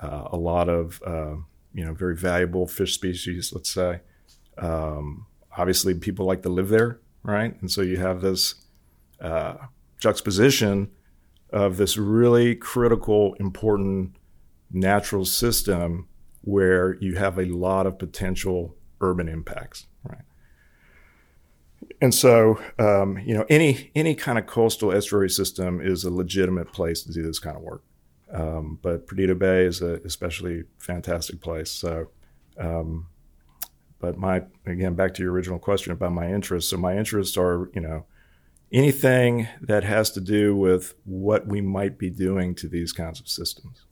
uh, 0.00 0.28
a 0.30 0.36
lot 0.36 0.68
of, 0.68 1.02
uh, 1.06 1.36
you 1.72 1.84
know, 1.84 1.94
very 1.94 2.16
valuable 2.16 2.66
fish 2.66 2.94
species, 2.94 3.52
let's 3.52 3.70
say. 3.70 4.00
Um, 4.58 5.26
obviously, 5.56 5.94
people 5.94 6.26
like 6.26 6.42
to 6.42 6.48
live 6.48 6.68
there, 6.68 7.00
right? 7.22 7.58
And 7.60 7.70
so 7.70 7.80
you 7.80 7.96
have 7.96 8.20
this 8.20 8.54
uh, 9.20 9.54
juxtaposition 9.98 10.90
of 11.50 11.76
this 11.76 11.96
really 11.96 12.54
critical, 12.54 13.34
important 13.34 14.16
natural 14.70 15.24
system 15.24 16.08
where 16.42 16.96
you 16.96 17.16
have 17.16 17.38
a 17.38 17.46
lot 17.46 17.86
of 17.86 17.98
potential 17.98 18.76
urban 19.00 19.28
impacts, 19.28 19.86
right? 20.02 20.24
And 22.00 22.14
so, 22.14 22.60
um, 22.78 23.18
you 23.18 23.34
know, 23.34 23.44
any 23.48 23.90
any 23.94 24.14
kind 24.14 24.38
of 24.38 24.46
coastal 24.46 24.92
estuary 24.92 25.30
system 25.30 25.80
is 25.80 26.04
a 26.04 26.10
legitimate 26.10 26.72
place 26.72 27.02
to 27.02 27.12
do 27.12 27.22
this 27.22 27.38
kind 27.38 27.56
of 27.56 27.62
work. 27.62 27.82
Um, 28.32 28.78
but 28.82 29.06
Perdido 29.06 29.34
Bay 29.34 29.64
is 29.64 29.80
a 29.82 29.94
especially 30.04 30.64
fantastic 30.78 31.40
place. 31.40 31.70
So, 31.70 32.08
um, 32.58 33.06
but 33.98 34.16
my 34.18 34.44
again 34.66 34.94
back 34.94 35.14
to 35.14 35.22
your 35.22 35.32
original 35.32 35.58
question 35.58 35.92
about 35.92 36.12
my 36.12 36.32
interests. 36.32 36.70
So 36.70 36.76
my 36.76 36.96
interests 36.96 37.36
are, 37.36 37.70
you 37.74 37.80
know, 37.80 38.06
anything 38.72 39.48
that 39.60 39.84
has 39.84 40.10
to 40.12 40.20
do 40.20 40.56
with 40.56 40.94
what 41.04 41.46
we 41.46 41.60
might 41.60 41.98
be 41.98 42.10
doing 42.10 42.54
to 42.56 42.68
these 42.68 42.92
kinds 42.92 43.20
of 43.20 43.28
systems. 43.28 43.84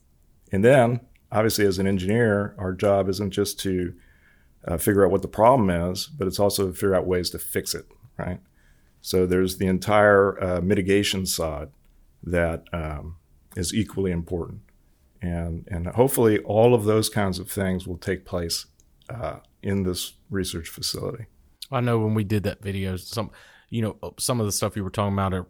And 0.50 0.64
then, 0.64 1.00
obviously, 1.30 1.66
as 1.66 1.78
an 1.78 1.86
engineer, 1.86 2.54
our 2.58 2.72
job 2.72 3.08
isn't 3.08 3.30
just 3.30 3.60
to 3.60 3.94
uh, 4.66 4.76
figure 4.76 5.04
out 5.04 5.10
what 5.10 5.22
the 5.22 5.28
problem 5.28 5.70
is, 5.70 6.06
but 6.06 6.28
it's 6.28 6.38
also 6.38 6.72
figure 6.72 6.94
out 6.94 7.06
ways 7.06 7.30
to 7.30 7.38
fix 7.38 7.74
it, 7.74 7.86
right? 8.16 8.40
So 9.00 9.26
there's 9.26 9.58
the 9.58 9.66
entire 9.66 10.42
uh, 10.42 10.60
mitigation 10.60 11.26
side 11.26 11.68
that 12.22 12.64
um, 12.72 13.16
is 13.56 13.74
equally 13.74 14.12
important, 14.12 14.60
and 15.20 15.66
and 15.68 15.88
hopefully 15.88 16.38
all 16.38 16.74
of 16.74 16.84
those 16.84 17.08
kinds 17.08 17.38
of 17.38 17.50
things 17.50 17.86
will 17.86 17.98
take 17.98 18.24
place 18.24 18.66
uh, 19.10 19.38
in 19.62 19.82
this 19.82 20.14
research 20.30 20.68
facility. 20.68 21.26
I 21.70 21.80
know 21.80 21.98
when 21.98 22.14
we 22.14 22.22
did 22.22 22.44
that 22.44 22.62
video, 22.62 22.96
some 22.96 23.32
you 23.70 23.82
know 23.82 24.14
some 24.18 24.38
of 24.38 24.46
the 24.46 24.52
stuff 24.52 24.76
you 24.76 24.84
were 24.84 24.90
talking 24.90 25.14
about 25.14 25.34
are 25.34 25.46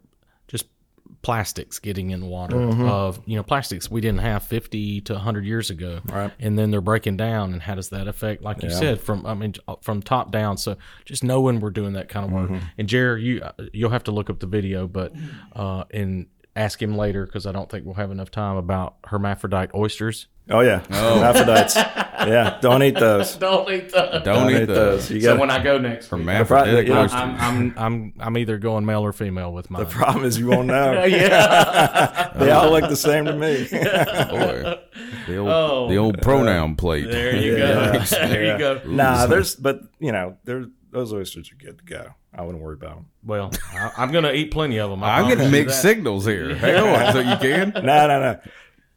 plastics 1.21 1.79
getting 1.79 2.09
in 2.11 2.25
water 2.25 2.59
of 2.59 3.19
you 3.25 3.35
know 3.35 3.43
plastics 3.43 3.89
we 3.91 4.01
didn't 4.01 4.19
have 4.21 4.43
50 4.43 5.01
to 5.01 5.13
100 5.13 5.45
years 5.45 5.69
ago. 5.69 5.99
Right. 6.05 6.31
and 6.39 6.57
then 6.57 6.71
they're 6.71 6.81
breaking 6.81 7.17
down 7.17 7.53
and 7.53 7.61
how 7.61 7.75
does 7.75 7.89
that 7.89 8.07
affect 8.07 8.41
like 8.41 8.61
you 8.63 8.69
Yeah. 8.69 8.75
said 8.79 9.01
from 9.01 9.25
i 9.25 9.33
mean 9.33 9.53
from 9.81 10.01
top 10.01 10.31
down. 10.31 10.57
So 10.57 10.77
just 11.05 11.23
knowing 11.23 11.59
we're 11.59 11.69
doing 11.69 11.93
that 11.93 12.09
kind 12.09 12.25
of 12.25 12.31
work. 12.31 12.61
And 12.77 12.87
jared 12.89 13.21
you 13.23 13.41
uh, 13.41 13.51
you'll 13.73 13.91
have 13.91 14.03
to 14.05 14.11
look 14.11 14.29
up 14.29 14.39
the 14.39 14.47
video 14.47 14.87
but 14.87 15.13
uh 15.55 15.83
and 15.91 16.27
ask 16.55 16.81
him 16.81 16.95
later 16.95 17.25
because 17.25 17.45
i 17.47 17.51
don't 17.51 17.69
think 17.69 17.83
we'll 17.85 17.95
have 17.95 18.11
enough 18.11 18.29
time 18.29 18.57
about 18.57 18.95
hermaphrodite 19.05 19.71
oysters 19.73 20.27
Oh 20.49 20.59
yeah, 20.59 20.83
oh. 20.91 21.19
hermaphrodites. 21.19 21.75
yeah, 21.75 22.59
don't 22.61 22.83
eat 22.83 22.95
those. 22.95 23.35
don't 23.37 23.71
eat 23.71 23.91
those 23.91 24.23
Don't, 24.23 24.51
eat 24.51 24.65
those. 24.65 25.09
You 25.09 25.21
so 25.21 25.33
got 25.33 25.39
when 25.39 25.49
i 25.49 25.63
go 25.63 25.77
next 25.77 26.11
week, 26.11 26.21
Hermaphroditic 26.25 26.87
Yeah. 26.87 27.07
I'm, 27.11 27.39
I'm 27.39 27.73
i'm 27.77 28.13
i'm 28.19 28.37
either 28.37 28.57
going 28.57 28.85
male 28.85 29.05
or 29.05 29.13
female 29.13 29.53
with 29.53 29.69
mine 29.69 29.83
the 29.85 29.89
problem 29.89 30.25
is 30.25 30.37
you 30.37 30.47
won't 30.47 30.67
know. 30.67 31.03
yeah 31.05 32.31
they 32.35 32.51
all 32.51 32.71
look 32.71 32.89
the 32.89 32.95
same 32.97 33.25
to 33.25 33.33
me. 33.33 33.67
Boy, 33.69 34.79
the 35.27 35.37
old, 35.37 35.49
Oh. 35.49 35.89
the 35.89 35.97
old 35.97 36.21
pronoun 36.21 36.75
plate. 36.75 37.09
there 37.09 37.35
you 37.35 37.55
go 37.57 37.93
Yeah. 37.93 38.05
there 38.05 38.45
you 38.53 38.57
go 38.57 38.81
nah, 38.85 39.25
there's 39.25 39.55
but 39.55 39.81
you 39.99 40.11
know, 40.11 40.37
there 40.43 40.65
those 40.91 41.11
oysters 41.11 41.51
are 41.51 41.55
good 41.55 41.79
to 41.79 41.83
go. 41.85 42.09
I 42.35 42.43
wouldn't 42.43 42.63
worry 42.63 42.75
about 42.75 42.95
them. 42.95 43.05
Well, 43.23 43.51
I, 43.73 43.91
I'm 43.97 44.11
going 44.11 44.23
to 44.25 44.33
eat 44.33 44.51
plenty 44.51 44.79
of 44.79 44.91
them. 44.91 45.03
I 45.03 45.15
I'm 45.17 45.21
promise 45.23 45.37
getting 45.37 45.45
you 45.53 45.65
mixed 45.65 45.81
signals 45.81 46.25
here. 46.25 46.55
Hang 46.55 46.83
on, 46.83 47.13
so 47.13 47.19
you 47.19 47.35
can. 47.37 47.71
No, 47.75 48.07
no, 48.07 48.19
no. 48.19 48.39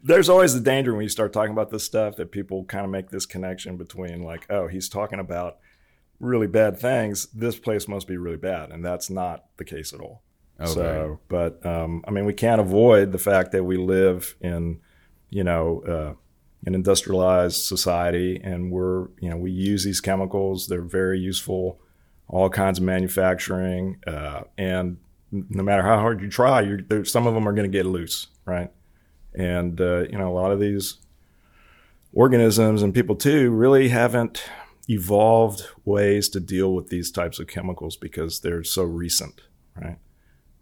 There's 0.07 0.29
always 0.29 0.55
the 0.55 0.61
danger 0.61 0.95
when 0.95 1.03
you 1.03 1.09
start 1.09 1.33
talking 1.33 1.51
about 1.51 1.71
this 1.71 1.83
stuff 1.83 2.15
that 2.15 2.31
people 2.31 2.65
kind 2.65 2.85
of 2.85 2.93
make 2.93 3.11
this 3.11 3.27
connection 3.27 3.77
between 3.77 4.23
like, 4.23 4.47
oh, 4.49 4.69
he's 4.69 4.89
talking 4.89 5.19
about 5.19 5.59
really 6.21 6.47
bad 6.47 6.79
things. 6.79 7.27
This 7.35 7.59
place 7.59 7.89
must 7.89 8.07
be 8.07 8.17
really 8.17 8.37
bad, 8.37 8.71
and 8.71 8.85
that's 8.85 9.11
not 9.11 9.47
the 9.57 9.65
case 9.65 9.93
at 9.93 10.01
all. 10.01 10.23
Okay. 10.61 10.73
So, 10.73 11.19
but 11.29 11.65
um, 11.67 12.05
I 12.07 12.13
mean, 12.13 12.25
we 12.25 12.35
can't 12.35 12.61
avoid 12.61 13.11
the 13.11 13.19
fact 13.19 13.51
that 13.51 13.65
we 13.65 13.77
live 13.77 14.37
in, 14.41 14.79
you 15.29 15.43
know, 15.43 15.83
uh, 15.83 16.15
an 16.65 16.77
industrialized 16.77 17.65
society, 17.65 18.41
and 18.45 18.71
we're, 18.71 19.09
you 19.21 19.29
know, 19.29 19.37
we 19.37 19.51
use 19.51 19.83
these 19.85 20.01
chemicals. 20.01 20.69
They're 20.69 20.83
very 20.83 21.19
useful, 21.19 21.81
all 22.29 22.49
kinds 22.49 22.79
of 22.79 22.85
manufacturing, 22.85 23.99
uh, 24.07 24.43
and 24.57 24.99
no 25.33 25.65
matter 25.65 25.83
how 25.83 25.99
hard 25.99 26.23
you 26.23 26.31
try, 26.31 26.61
you're, 26.61 26.81
there, 26.81 27.05
some 27.05 27.27
of 27.27 27.35
them 27.35 27.49
are 27.49 27.53
going 27.53 27.71
to 27.71 27.77
get 27.77 27.87
loose, 27.87 28.29
right? 28.45 28.71
And 29.37 29.81
uh, 29.81 30.01
you 30.11 30.19
know, 30.19 30.29
a 30.29 30.35
lot 30.35 30.51
of 30.51 30.59
these 30.61 30.97
organisms 32.13 32.83
and 32.83 32.95
people 32.95 33.15
too 33.15 33.51
really 33.51 33.89
haven't 33.89 34.43
evolved 34.89 35.63
ways 35.85 36.29
to 36.31 36.41
deal 36.41 36.73
with 36.75 36.89
these 36.89 37.11
types 37.11 37.39
of 37.39 37.47
chemicals 37.47 37.97
because 37.97 38.41
they're 38.41 38.65
so 38.65 38.83
recent, 38.83 39.43
right? 39.81 39.99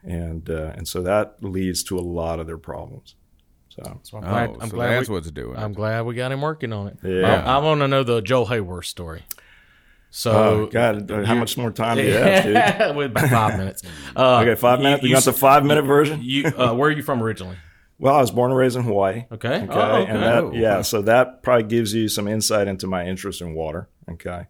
And 0.02 0.50
uh, 0.50 0.72
and 0.76 0.88
so 0.88 1.02
that 1.02 1.36
leads 1.42 1.82
to 1.84 1.98
a 1.98 2.00
lot 2.00 2.40
of 2.40 2.46
their 2.46 2.58
problems. 2.58 3.14
So 3.68 4.00
So 4.02 4.18
I'm 4.18 4.24
glad, 4.24 4.50
Oh, 4.50 4.56
I'm 4.60 4.70
so 4.70 4.74
glad 4.76 4.88
that's 4.90 5.08
we, 5.08 5.14
what's 5.14 5.30
doing. 5.30 5.56
I'm 5.56 5.72
glad 5.72 6.02
we 6.02 6.14
got 6.14 6.32
him 6.32 6.40
working 6.40 6.72
on 6.72 6.88
it. 6.88 6.98
Yeah. 7.02 7.42
I, 7.44 7.58
want 7.58 7.80
to 7.80 7.88
know 7.88 8.02
the 8.02 8.20
Joel 8.20 8.46
Hayworth 8.46 8.84
story. 8.86 9.22
So, 10.10 10.30
Oh 10.32 10.66
God! 10.66 11.10
How 11.10 11.34
much 11.34 11.56
more 11.58 11.72
time 11.72 11.96
do 11.96 12.04
you 12.04 12.12
have, 12.12 12.44
dude? 12.44 12.96
with 12.96 13.10
about 13.10 13.30
five 13.30 13.58
minutes. 13.58 13.82
Uh, 14.14 14.40
Okay, 14.42 14.54
five 14.54 14.78
minutes. 14.78 15.02
You, 15.02 15.12
got 15.12 15.24
the 15.24 15.32
five 15.32 15.64
minute 15.64 15.82
version. 15.82 16.20
You, 16.22 16.46
uh, 16.46 16.72
where 16.72 16.88
are 16.88 16.92
you 16.92 17.02
from 17.02 17.20
originally? 17.20 17.56
Well, 17.98 18.14
I 18.14 18.20
was 18.20 18.30
born 18.32 18.50
and 18.50 18.58
raised 18.58 18.76
in 18.76 18.82
Hawaii. 18.82 19.24
Okay. 19.32 19.62
Okay, 19.62 19.66
Oh, 19.70 19.96
okay. 20.02 20.10
and 20.10 20.22
that 20.22 20.44
Oh, 20.44 20.52
yeah, 20.52 20.82
so 20.82 21.02
that 21.02 21.42
probably 21.42 21.64
gives 21.64 21.94
you 21.94 22.08
some 22.08 22.26
insight 22.28 22.66
into 22.68 22.86
my 22.86 23.06
interest 23.06 23.40
in 23.40 23.54
water. 23.54 23.88
Okay, 24.10 24.46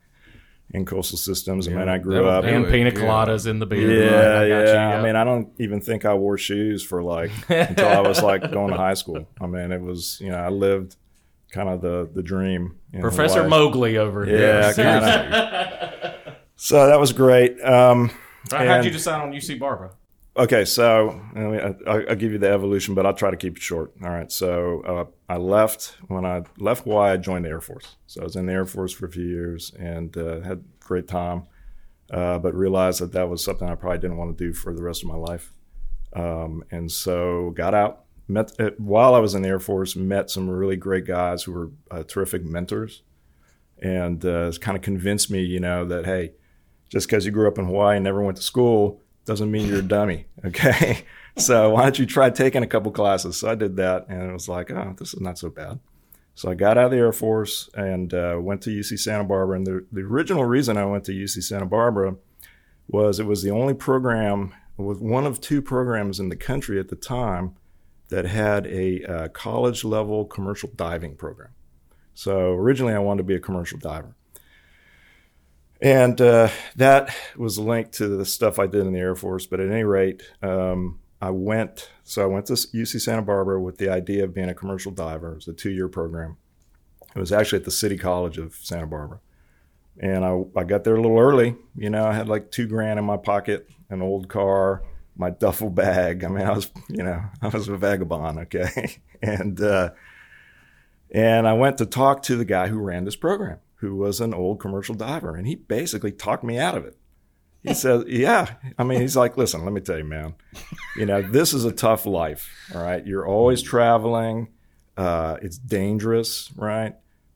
in 0.70 0.84
coastal 0.86 1.18
systems. 1.18 1.68
I 1.68 1.72
mean, 1.72 1.88
I 1.88 1.98
grew 1.98 2.26
up. 2.26 2.42
do 2.44 2.48
and 2.50 2.64
it, 2.64 2.70
pina 2.70 2.90
yeah. 2.90 2.96
coladas 2.96 3.46
in 3.46 3.58
the 3.58 3.66
beer. 3.66 4.04
Yeah, 4.04 4.10
Right, 4.16 4.42
I 4.42 4.46
yeah. 4.46 4.92
you, 4.92 4.98
I 4.98 5.02
mean, 5.02 5.14
I 5.14 5.24
don't 5.24 5.48
even 5.58 5.80
think 5.80 6.04
I 6.04 6.14
wore 6.14 6.38
shoes 6.38 6.82
for 6.82 7.02
like 7.02 7.30
until 7.50 7.88
I 7.88 8.00
was 8.00 8.22
like 8.22 8.50
going 8.50 8.70
to 8.70 8.76
high 8.78 8.94
school. 8.94 9.28
I 9.40 9.46
mean, 9.46 9.70
it 9.72 9.80
was 9.80 10.18
you 10.20 10.30
know 10.30 10.38
I 10.38 10.48
lived 10.48 10.96
kind 11.52 11.68
of 11.68 11.82
the 11.82 12.08
the 12.12 12.22
dream. 12.22 12.76
in 12.92 13.02
Professor 13.02 13.42
Hawaii. 13.44 13.50
Mowgli 13.50 13.98
over 13.98 14.24
here. 14.24 14.38
Yeah, 14.38 14.72
kind 14.72 15.04
of. 15.04 16.34
So 16.56 16.86
that 16.86 16.98
was 16.98 17.12
great. 17.12 17.60
Um, 17.62 18.10
How'd 18.50 18.66
and- 18.68 18.84
you 18.84 18.90
decide 18.90 19.20
on 19.22 19.32
UC 19.32 19.58
Barbara? 19.58 19.90
Okay, 20.36 20.64
so 20.64 21.20
I 21.36 21.38
mean, 21.38 21.76
I, 21.86 21.90
I'll 21.92 22.16
give 22.16 22.32
you 22.32 22.38
the 22.38 22.50
evolution, 22.50 22.94
but 22.94 23.06
I'll 23.06 23.14
try 23.14 23.30
to 23.30 23.36
keep 23.36 23.56
it 23.56 23.62
short. 23.62 23.92
All 24.02 24.10
right, 24.10 24.30
so 24.32 24.80
uh, 24.80 25.04
I 25.32 25.36
left 25.36 25.96
when 26.08 26.24
I 26.24 26.42
left 26.58 26.84
Hawaii. 26.84 27.12
I 27.12 27.16
joined 27.18 27.44
the 27.44 27.50
Air 27.50 27.60
Force. 27.60 27.94
So 28.08 28.20
I 28.20 28.24
was 28.24 28.34
in 28.34 28.46
the 28.46 28.52
Air 28.52 28.64
Force 28.64 28.92
for 28.92 29.06
a 29.06 29.10
few 29.10 29.24
years 29.24 29.72
and 29.78 30.16
uh, 30.16 30.40
had 30.40 30.58
a 30.58 30.84
great 30.84 31.06
time, 31.06 31.44
uh, 32.10 32.40
but 32.40 32.52
realized 32.52 33.00
that 33.00 33.12
that 33.12 33.28
was 33.28 33.44
something 33.44 33.68
I 33.68 33.76
probably 33.76 33.98
didn't 33.98 34.16
want 34.16 34.36
to 34.36 34.44
do 34.44 34.52
for 34.52 34.74
the 34.74 34.82
rest 34.82 35.04
of 35.04 35.08
my 35.08 35.14
life. 35.14 35.52
Um, 36.14 36.64
and 36.72 36.90
so 36.90 37.50
got 37.50 37.74
out. 37.74 38.00
Met 38.26 38.58
uh, 38.58 38.70
while 38.78 39.14
I 39.14 39.20
was 39.20 39.36
in 39.36 39.42
the 39.42 39.48
Air 39.48 39.60
Force, 39.60 39.94
met 39.94 40.30
some 40.30 40.50
really 40.50 40.76
great 40.76 41.06
guys 41.06 41.44
who 41.44 41.52
were 41.52 41.70
uh, 41.92 42.02
terrific 42.02 42.42
mentors, 42.42 43.02
and 43.80 44.24
uh, 44.24 44.50
kind 44.60 44.76
of 44.76 44.82
convinced 44.82 45.30
me, 45.30 45.42
you 45.42 45.60
know, 45.60 45.84
that 45.84 46.06
hey, 46.06 46.32
just 46.88 47.06
because 47.06 47.24
you 47.24 47.30
grew 47.30 47.46
up 47.46 47.58
in 47.58 47.66
Hawaii 47.66 47.96
and 47.96 48.04
never 48.04 48.20
went 48.20 48.36
to 48.38 48.42
school 48.42 49.00
doesn't 49.24 49.50
mean 49.50 49.68
you're 49.68 49.78
a 49.78 49.82
dummy. 49.82 50.26
Okay. 50.44 51.04
So 51.36 51.70
why 51.70 51.82
don't 51.82 51.98
you 51.98 52.06
try 52.06 52.30
taking 52.30 52.62
a 52.62 52.66
couple 52.66 52.92
classes? 52.92 53.40
So 53.40 53.50
I 53.50 53.56
did 53.56 53.76
that 53.76 54.06
and 54.08 54.30
it 54.30 54.32
was 54.32 54.48
like, 54.48 54.70
oh, 54.70 54.94
this 54.96 55.14
is 55.14 55.20
not 55.20 55.36
so 55.36 55.50
bad. 55.50 55.80
So 56.36 56.50
I 56.50 56.54
got 56.54 56.78
out 56.78 56.86
of 56.86 56.90
the 56.92 56.98
Air 56.98 57.12
Force 57.12 57.70
and 57.74 58.12
uh, 58.14 58.36
went 58.40 58.62
to 58.62 58.70
UC 58.70 59.00
Santa 59.00 59.24
Barbara. 59.24 59.56
And 59.56 59.66
the, 59.66 59.86
the 59.90 60.02
original 60.02 60.44
reason 60.44 60.76
I 60.76 60.84
went 60.84 61.04
to 61.04 61.12
UC 61.12 61.42
Santa 61.42 61.66
Barbara 61.66 62.16
was 62.88 63.18
it 63.18 63.26
was 63.26 63.42
the 63.42 63.50
only 63.50 63.74
program, 63.74 64.54
was 64.76 64.98
one 64.98 65.26
of 65.26 65.40
two 65.40 65.62
programs 65.62 66.20
in 66.20 66.28
the 66.28 66.36
country 66.36 66.78
at 66.78 66.88
the 66.88 66.96
time 66.96 67.56
that 68.10 68.26
had 68.26 68.66
a 68.66 69.02
uh, 69.04 69.28
college 69.28 69.82
level 69.82 70.24
commercial 70.24 70.70
diving 70.76 71.16
program. 71.16 71.50
So 72.14 72.52
originally 72.52 72.94
I 72.94 72.98
wanted 72.98 73.22
to 73.22 73.24
be 73.24 73.34
a 73.34 73.40
commercial 73.40 73.78
diver. 73.78 74.14
And 75.84 76.18
uh, 76.18 76.48
that 76.76 77.14
was 77.36 77.58
linked 77.58 77.92
to 77.94 78.08
the 78.08 78.24
stuff 78.24 78.58
I 78.58 78.66
did 78.66 78.86
in 78.86 78.94
the 78.94 78.98
Air 78.98 79.14
Force. 79.14 79.44
But 79.44 79.60
at 79.60 79.70
any 79.70 79.84
rate, 79.84 80.22
um, 80.42 80.98
I 81.20 81.28
went. 81.28 81.90
So 82.04 82.22
I 82.22 82.26
went 82.26 82.46
to 82.46 82.54
UC 82.54 83.02
Santa 83.02 83.20
Barbara 83.20 83.60
with 83.60 83.76
the 83.76 83.90
idea 83.90 84.24
of 84.24 84.32
being 84.32 84.48
a 84.48 84.54
commercial 84.54 84.90
diver. 84.90 85.32
It 85.32 85.36
was 85.36 85.48
a 85.48 85.52
two-year 85.52 85.88
program. 85.88 86.38
It 87.14 87.18
was 87.18 87.32
actually 87.32 87.58
at 87.58 87.64
the 87.66 87.70
City 87.70 87.98
College 87.98 88.38
of 88.38 88.54
Santa 88.54 88.86
Barbara. 88.86 89.20
And 90.00 90.24
I, 90.24 90.42
I 90.56 90.64
got 90.64 90.84
there 90.84 90.96
a 90.96 91.00
little 91.00 91.18
early. 91.18 91.54
You 91.76 91.90
know, 91.90 92.06
I 92.06 92.14
had 92.14 92.28
like 92.28 92.50
two 92.50 92.66
grand 92.66 92.98
in 92.98 93.04
my 93.04 93.18
pocket, 93.18 93.68
an 93.90 94.00
old 94.00 94.28
car, 94.28 94.82
my 95.16 95.28
duffel 95.28 95.68
bag. 95.68 96.24
I 96.24 96.28
mean, 96.28 96.46
I 96.46 96.52
was, 96.52 96.70
you 96.88 97.02
know, 97.02 97.22
I 97.42 97.48
was 97.48 97.68
a 97.68 97.76
vagabond. 97.76 98.38
Okay, 98.40 98.96
and 99.22 99.60
uh, 99.60 99.90
and 101.10 101.46
I 101.46 101.52
went 101.52 101.76
to 101.78 101.86
talk 101.86 102.22
to 102.22 102.36
the 102.36 102.46
guy 102.46 102.68
who 102.68 102.78
ran 102.78 103.04
this 103.04 103.16
program, 103.16 103.58
who 103.84 103.94
was 103.94 104.18
an 104.18 104.32
old 104.32 104.58
commercial 104.60 104.94
diver, 104.94 105.36
and 105.36 105.46
he 105.46 105.54
basically 105.54 106.10
talked 106.10 106.42
me 106.42 106.58
out 106.58 106.74
of 106.74 106.86
it. 106.86 106.96
He 107.62 107.74
said, 107.74 108.08
"Yeah, 108.08 108.54
I 108.78 108.82
mean, 108.82 109.02
he's 109.02 109.16
like, 109.16 109.36
listen, 109.36 109.62
let 109.62 109.74
me 109.74 109.82
tell 109.82 109.98
you, 109.98 110.04
man, 110.04 110.34
you 110.96 111.04
know, 111.04 111.20
this 111.20 111.52
is 111.52 111.66
a 111.66 111.72
tough 111.72 112.06
life. 112.06 112.48
All 112.74 112.82
right, 112.82 113.06
you're 113.06 113.26
always 113.26 113.60
traveling. 113.60 114.48
Uh, 114.96 115.36
it's 115.42 115.58
dangerous, 115.58 116.50
right? 116.56 116.94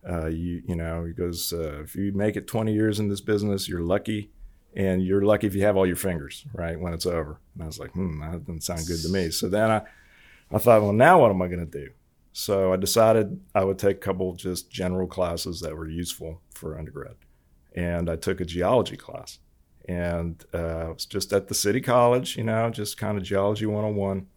Uh, 0.08 0.26
you, 0.26 0.62
you 0.66 0.76
know, 0.76 1.04
he 1.04 1.12
goes, 1.12 1.52
uh, 1.52 1.82
if 1.82 1.94
you 1.94 2.12
make 2.12 2.36
it 2.36 2.46
20 2.46 2.72
years 2.72 2.98
in 2.98 3.08
this 3.08 3.20
business, 3.20 3.68
you're 3.68 3.82
lucky, 3.82 4.30
and 4.74 5.02
you're 5.02 5.22
lucky 5.22 5.46
if 5.46 5.54
you 5.54 5.62
have 5.62 5.76
all 5.76 5.86
your 5.86 5.96
fingers, 5.96 6.46
right, 6.54 6.80
when 6.80 6.94
it's 6.94 7.06
over." 7.06 7.40
And 7.54 7.62
I 7.62 7.66
was 7.66 7.78
like, 7.78 7.92
"Hmm, 7.92 8.20
that 8.20 8.46
doesn't 8.46 8.62
sound 8.62 8.86
good 8.86 9.02
to 9.02 9.10
me." 9.10 9.30
So 9.30 9.50
then 9.50 9.70
I, 9.70 9.82
I 10.50 10.58
thought, 10.58 10.80
well, 10.80 10.94
now 10.94 11.20
what 11.20 11.30
am 11.30 11.42
I 11.42 11.48
going 11.48 11.68
to 11.68 11.78
do? 11.78 11.90
So 12.38 12.72
I 12.72 12.76
decided 12.76 13.40
I 13.52 13.64
would 13.64 13.80
take 13.80 13.96
a 13.96 13.98
couple 14.00 14.32
just 14.36 14.70
general 14.70 15.08
classes 15.08 15.58
that 15.58 15.76
were 15.76 15.88
useful 15.88 16.40
for 16.54 16.78
undergrad. 16.78 17.16
And 17.74 18.08
I 18.08 18.14
took 18.14 18.40
a 18.40 18.44
geology 18.44 18.96
class. 18.96 19.40
And 19.88 20.40
uh, 20.54 20.92
was 20.94 21.04
just 21.04 21.32
at 21.32 21.48
the 21.48 21.54
city 21.54 21.80
college, 21.80 22.36
you 22.36 22.44
know, 22.44 22.70
just 22.70 22.96
kind 22.96 23.18
of 23.18 23.24
geology 23.24 23.66
101. 23.66 24.28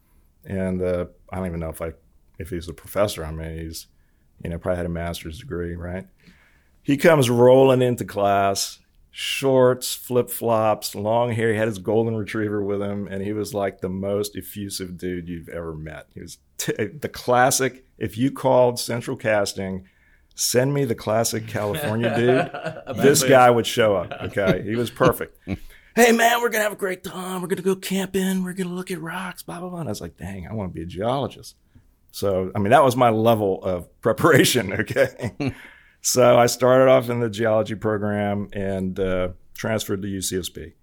And 0.45 0.81
uh, 0.81 1.05
I 1.29 1.35
don't 1.35 1.45
even 1.45 1.59
know 1.59 1.69
if 1.69 1.79
I 1.79 1.91
if 2.39 2.49
he's 2.49 2.67
a 2.67 2.73
professor. 2.73 3.23
I 3.23 3.31
mean, 3.31 3.59
he's, 3.59 3.85
you 4.43 4.49
know, 4.49 4.57
probably 4.57 4.77
had 4.77 4.87
a 4.87 4.89
master's 4.89 5.37
degree, 5.39 5.75
right? 5.75 6.07
He 6.81 6.97
comes 6.97 7.29
rolling 7.29 7.83
into 7.83 8.03
class, 8.03 8.79
shorts, 9.11 9.93
flip 9.93 10.31
flops, 10.31 10.95
long 10.95 11.33
hair. 11.33 11.51
He 11.51 11.57
had 11.59 11.67
his 11.67 11.77
golden 11.77 12.15
retriever 12.15 12.63
with 12.63 12.81
him, 12.81 13.07
and 13.07 13.21
he 13.21 13.31
was 13.31 13.53
like 13.53 13.81
the 13.81 13.89
most 13.89 14.35
effusive 14.35 14.97
dude 14.97 15.29
you've 15.29 15.49
ever 15.49 15.75
met. 15.75 16.07
He 16.15 16.21
was 16.21 16.39
t- 16.57 16.73
the 16.73 17.09
classic. 17.09 17.85
If 18.01 18.17
you 18.17 18.31
called 18.31 18.79
Central 18.79 19.15
Casting, 19.15 19.87
send 20.33 20.73
me 20.73 20.85
the 20.85 20.95
classic 20.95 21.47
California 21.47 22.15
dude. 22.17 22.97
this 22.97 23.23
guy 23.23 23.47
would 23.51 23.67
show 23.67 23.95
up. 23.95 24.11
Okay, 24.23 24.63
he 24.63 24.75
was 24.75 24.89
perfect. 24.89 25.37
hey 25.95 26.11
man, 26.11 26.41
we're 26.41 26.49
gonna 26.49 26.63
have 26.63 26.73
a 26.73 26.77
great 26.77 27.03
time. 27.03 27.43
We're 27.43 27.47
gonna 27.47 27.61
go 27.61 27.75
camping. 27.75 28.43
We're 28.43 28.53
gonna 28.53 28.73
look 28.73 28.89
at 28.89 28.99
rocks. 28.99 29.43
Blah 29.43 29.59
blah 29.59 29.69
blah. 29.69 29.79
And 29.81 29.87
I 29.87 29.91
was 29.91 30.01
like, 30.01 30.17
dang, 30.17 30.47
I 30.47 30.53
want 30.53 30.71
to 30.71 30.73
be 30.73 30.81
a 30.81 30.87
geologist. 30.87 31.55
So 32.11 32.51
I 32.55 32.59
mean, 32.59 32.71
that 32.71 32.83
was 32.83 32.95
my 32.95 33.11
level 33.11 33.63
of 33.63 33.87
preparation. 34.01 34.73
Okay. 34.79 35.53
so 36.01 36.39
I 36.39 36.47
started 36.47 36.89
off 36.89 37.07
in 37.07 37.19
the 37.19 37.29
geology 37.29 37.75
program 37.75 38.49
and 38.51 38.99
uh, 38.99 39.29
transferred 39.53 40.01
to 40.01 40.07
UCSB. 40.07 40.73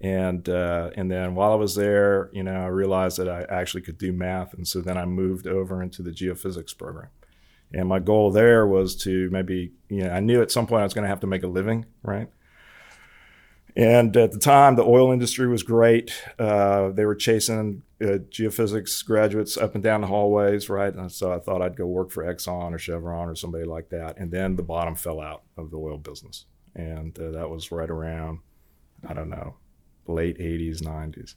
And 0.00 0.48
uh, 0.48 0.90
and 0.94 1.10
then 1.10 1.34
while 1.34 1.52
I 1.52 1.56
was 1.56 1.74
there, 1.74 2.28
you 2.32 2.42
know, 2.42 2.54
I 2.54 2.66
realized 2.66 3.18
that 3.18 3.28
I 3.28 3.46
actually 3.48 3.82
could 3.82 3.96
do 3.96 4.12
math, 4.12 4.52
and 4.52 4.68
so 4.68 4.80
then 4.80 4.98
I 4.98 5.06
moved 5.06 5.46
over 5.46 5.82
into 5.82 6.02
the 6.02 6.10
geophysics 6.10 6.76
program. 6.76 7.08
And 7.72 7.88
my 7.88 7.98
goal 7.98 8.30
there 8.30 8.66
was 8.66 8.94
to 9.02 9.28
maybe, 9.30 9.72
you 9.88 10.04
know, 10.04 10.10
I 10.10 10.20
knew 10.20 10.42
at 10.42 10.50
some 10.50 10.66
point 10.66 10.82
I 10.82 10.84
was 10.84 10.94
going 10.94 11.04
to 11.04 11.08
have 11.08 11.20
to 11.20 11.26
make 11.26 11.42
a 11.42 11.48
living, 11.48 11.86
right? 12.02 12.28
And 13.74 14.16
at 14.16 14.32
the 14.32 14.38
time, 14.38 14.76
the 14.76 14.84
oil 14.84 15.12
industry 15.12 15.48
was 15.48 15.62
great. 15.62 16.10
Uh, 16.38 16.90
they 16.90 17.04
were 17.04 17.14
chasing 17.14 17.82
uh, 18.00 18.18
geophysics 18.30 19.04
graduates 19.04 19.58
up 19.58 19.74
and 19.74 19.84
down 19.84 20.00
the 20.00 20.06
hallways, 20.06 20.70
right? 20.70 20.94
And 20.94 21.12
so 21.12 21.32
I 21.32 21.38
thought 21.38 21.60
I'd 21.60 21.76
go 21.76 21.86
work 21.86 22.10
for 22.10 22.24
Exxon 22.24 22.72
or 22.72 22.78
Chevron 22.78 23.28
or 23.28 23.34
somebody 23.34 23.64
like 23.64 23.90
that. 23.90 24.16
And 24.16 24.30
then 24.30 24.56
the 24.56 24.62
bottom 24.62 24.94
fell 24.94 25.20
out 25.20 25.42
of 25.58 25.70
the 25.70 25.76
oil 25.76 25.98
business. 25.98 26.46
And 26.74 27.18
uh, 27.18 27.32
that 27.32 27.50
was 27.50 27.70
right 27.70 27.90
around, 27.90 28.38
I 29.06 29.12
don't 29.12 29.28
know, 29.28 29.56
late 30.08 30.38
80s, 30.38 30.82
90s. 30.82 31.34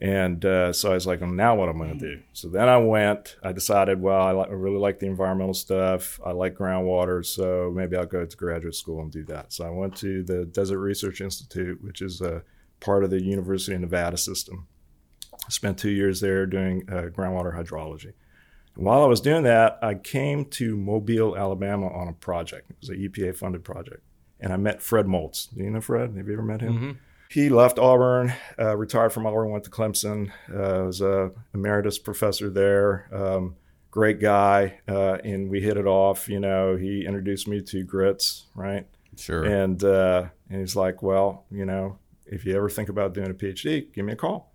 And 0.00 0.44
uh, 0.44 0.72
so 0.72 0.90
I 0.90 0.94
was 0.94 1.06
like, 1.06 1.20
well, 1.20 1.30
now 1.30 1.54
what 1.54 1.68
am 1.68 1.80
I 1.80 1.86
going 1.86 1.98
to 2.00 2.16
do? 2.16 2.22
So 2.32 2.48
then 2.48 2.68
I 2.68 2.76
went, 2.78 3.36
I 3.42 3.52
decided, 3.52 4.00
well, 4.00 4.20
I, 4.20 4.32
li- 4.32 4.48
I 4.48 4.52
really 4.52 4.78
like 4.78 4.98
the 4.98 5.06
environmental 5.06 5.54
stuff. 5.54 6.18
I 6.26 6.32
like 6.32 6.56
groundwater. 6.56 7.24
So 7.24 7.70
maybe 7.72 7.96
I'll 7.96 8.06
go 8.06 8.24
to 8.26 8.36
graduate 8.36 8.74
school 8.74 9.00
and 9.00 9.12
do 9.12 9.22
that. 9.26 9.52
So 9.52 9.64
I 9.64 9.70
went 9.70 9.94
to 9.98 10.24
the 10.24 10.44
Desert 10.44 10.80
Research 10.80 11.20
Institute, 11.20 11.78
which 11.84 12.02
is 12.02 12.20
a 12.20 12.42
part 12.80 13.04
of 13.04 13.10
the 13.10 13.22
University 13.22 13.74
of 13.74 13.80
Nevada 13.82 14.16
system. 14.16 14.66
I 15.34 15.50
spent 15.50 15.78
two 15.78 15.90
years 15.90 16.20
there 16.20 16.46
doing 16.46 16.82
uh, 16.88 17.02
groundwater 17.16 17.56
hydrology. 17.56 18.12
And 18.74 18.84
while 18.84 19.02
I 19.04 19.06
was 19.06 19.20
doing 19.20 19.44
that, 19.44 19.78
I 19.82 19.94
came 19.94 20.46
to 20.46 20.76
Mobile, 20.76 21.36
Alabama 21.36 21.88
on 21.92 22.08
a 22.08 22.12
project. 22.12 22.70
It 22.70 22.76
was 22.80 22.88
an 22.88 22.96
EPA 22.96 23.36
funded 23.36 23.62
project. 23.62 24.02
And 24.40 24.52
I 24.52 24.56
met 24.56 24.82
Fred 24.82 25.06
Molz. 25.06 25.54
Do 25.54 25.62
you 25.62 25.70
know 25.70 25.80
Fred? 25.80 26.16
Have 26.16 26.26
you 26.26 26.32
ever 26.32 26.42
met 26.42 26.60
him? 26.62 26.98
He 27.32 27.48
left 27.48 27.78
Auburn, 27.78 28.34
uh, 28.58 28.76
retired 28.76 29.10
from 29.12 29.26
Auburn, 29.26 29.50
went 29.50 29.64
to 29.64 29.70
Clemson, 29.70 30.30
uh, 30.50 30.84
was 30.84 31.00
a 31.00 31.30
emeritus 31.54 31.98
professor 31.98 32.50
there. 32.50 33.08
Um, 33.10 33.56
great 33.90 34.20
guy, 34.20 34.80
uh, 34.86 35.14
and 35.24 35.48
we 35.48 35.62
hit 35.62 35.78
it 35.78 35.86
off. 35.86 36.28
You 36.28 36.40
know, 36.40 36.76
he 36.76 37.06
introduced 37.06 37.48
me 37.48 37.62
to 37.62 37.84
grits, 37.84 38.46
right? 38.54 38.86
Sure. 39.16 39.44
And 39.44 39.82
uh, 39.82 40.26
and 40.50 40.60
he's 40.60 40.76
like, 40.76 41.02
well, 41.02 41.46
you 41.50 41.64
know, 41.64 41.98
if 42.26 42.44
you 42.44 42.54
ever 42.54 42.68
think 42.68 42.90
about 42.90 43.14
doing 43.14 43.30
a 43.30 43.34
PhD, 43.34 43.90
give 43.94 44.04
me 44.04 44.12
a 44.12 44.16
call. 44.16 44.52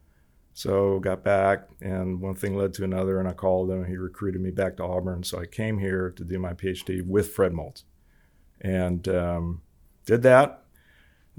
So 0.54 1.00
got 1.00 1.24
back, 1.24 1.70
and 1.82 2.22
one 2.22 2.36
thing 2.36 2.56
led 2.56 2.76
to 2.76 2.84
another, 2.84 3.20
and 3.20 3.28
I 3.28 3.34
called 3.34 3.72
him. 3.72 3.86
He 3.86 3.98
recruited 3.98 4.42
me 4.42 4.52
back 4.52 4.78
to 4.78 4.84
Auburn, 4.84 5.24
so 5.24 5.40
I 5.40 5.48
came 5.48 5.80
here 5.80 6.12
to 6.12 6.24
do 6.24 6.38
my 6.38 6.54
PhD 6.54 7.04
with 7.04 7.32
Fred 7.32 7.54
Molz, 7.54 7.84
and 8.62 9.08
um, 9.08 9.62
did 10.06 10.22
that. 10.24 10.64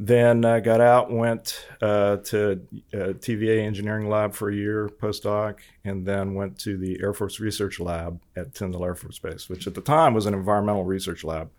Then 0.00 0.44
I 0.44 0.60
got 0.60 0.80
out, 0.80 1.10
went 1.10 1.66
uh, 1.82 2.18
to 2.18 2.60
uh, 2.94 3.14
TVA 3.14 3.64
Engineering 3.64 4.08
Lab 4.08 4.32
for 4.32 4.48
a 4.48 4.54
year 4.54 4.88
postdoc, 4.88 5.58
and 5.84 6.06
then 6.06 6.34
went 6.34 6.56
to 6.60 6.76
the 6.76 7.00
Air 7.02 7.12
Force 7.12 7.40
Research 7.40 7.80
Lab 7.80 8.20
at 8.36 8.54
Tyndall 8.54 8.84
Air 8.84 8.94
Force 8.94 9.18
Base, 9.18 9.48
which 9.48 9.66
at 9.66 9.74
the 9.74 9.80
time 9.80 10.14
was 10.14 10.26
an 10.26 10.34
environmental 10.34 10.84
research 10.84 11.24
lab 11.24 11.50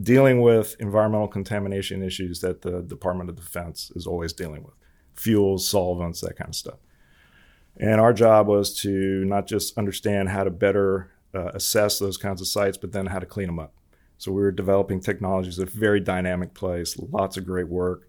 dealing 0.00 0.40
with 0.40 0.74
environmental 0.80 1.28
contamination 1.28 2.02
issues 2.02 2.40
that 2.40 2.62
the 2.62 2.80
Department 2.80 3.28
of 3.28 3.36
Defense 3.36 3.92
is 3.94 4.06
always 4.06 4.32
dealing 4.32 4.62
with 4.62 4.72
fuels, 5.14 5.68
solvents, 5.68 6.22
that 6.22 6.36
kind 6.36 6.48
of 6.48 6.54
stuff. 6.54 6.78
And 7.76 8.00
our 8.00 8.14
job 8.14 8.46
was 8.46 8.74
to 8.80 9.24
not 9.26 9.46
just 9.46 9.76
understand 9.76 10.30
how 10.30 10.44
to 10.44 10.50
better 10.50 11.10
uh, 11.34 11.50
assess 11.54 11.98
those 11.98 12.16
kinds 12.16 12.40
of 12.40 12.46
sites, 12.46 12.78
but 12.78 12.92
then 12.92 13.06
how 13.06 13.18
to 13.18 13.26
clean 13.26 13.48
them 13.48 13.58
up. 13.58 13.74
So 14.22 14.30
we 14.30 14.40
were 14.40 14.52
developing 14.52 15.00
technologies, 15.00 15.58
a 15.58 15.66
very 15.66 15.98
dynamic 15.98 16.54
place, 16.54 16.96
lots 16.96 17.36
of 17.36 17.44
great 17.44 17.66
work. 17.66 18.08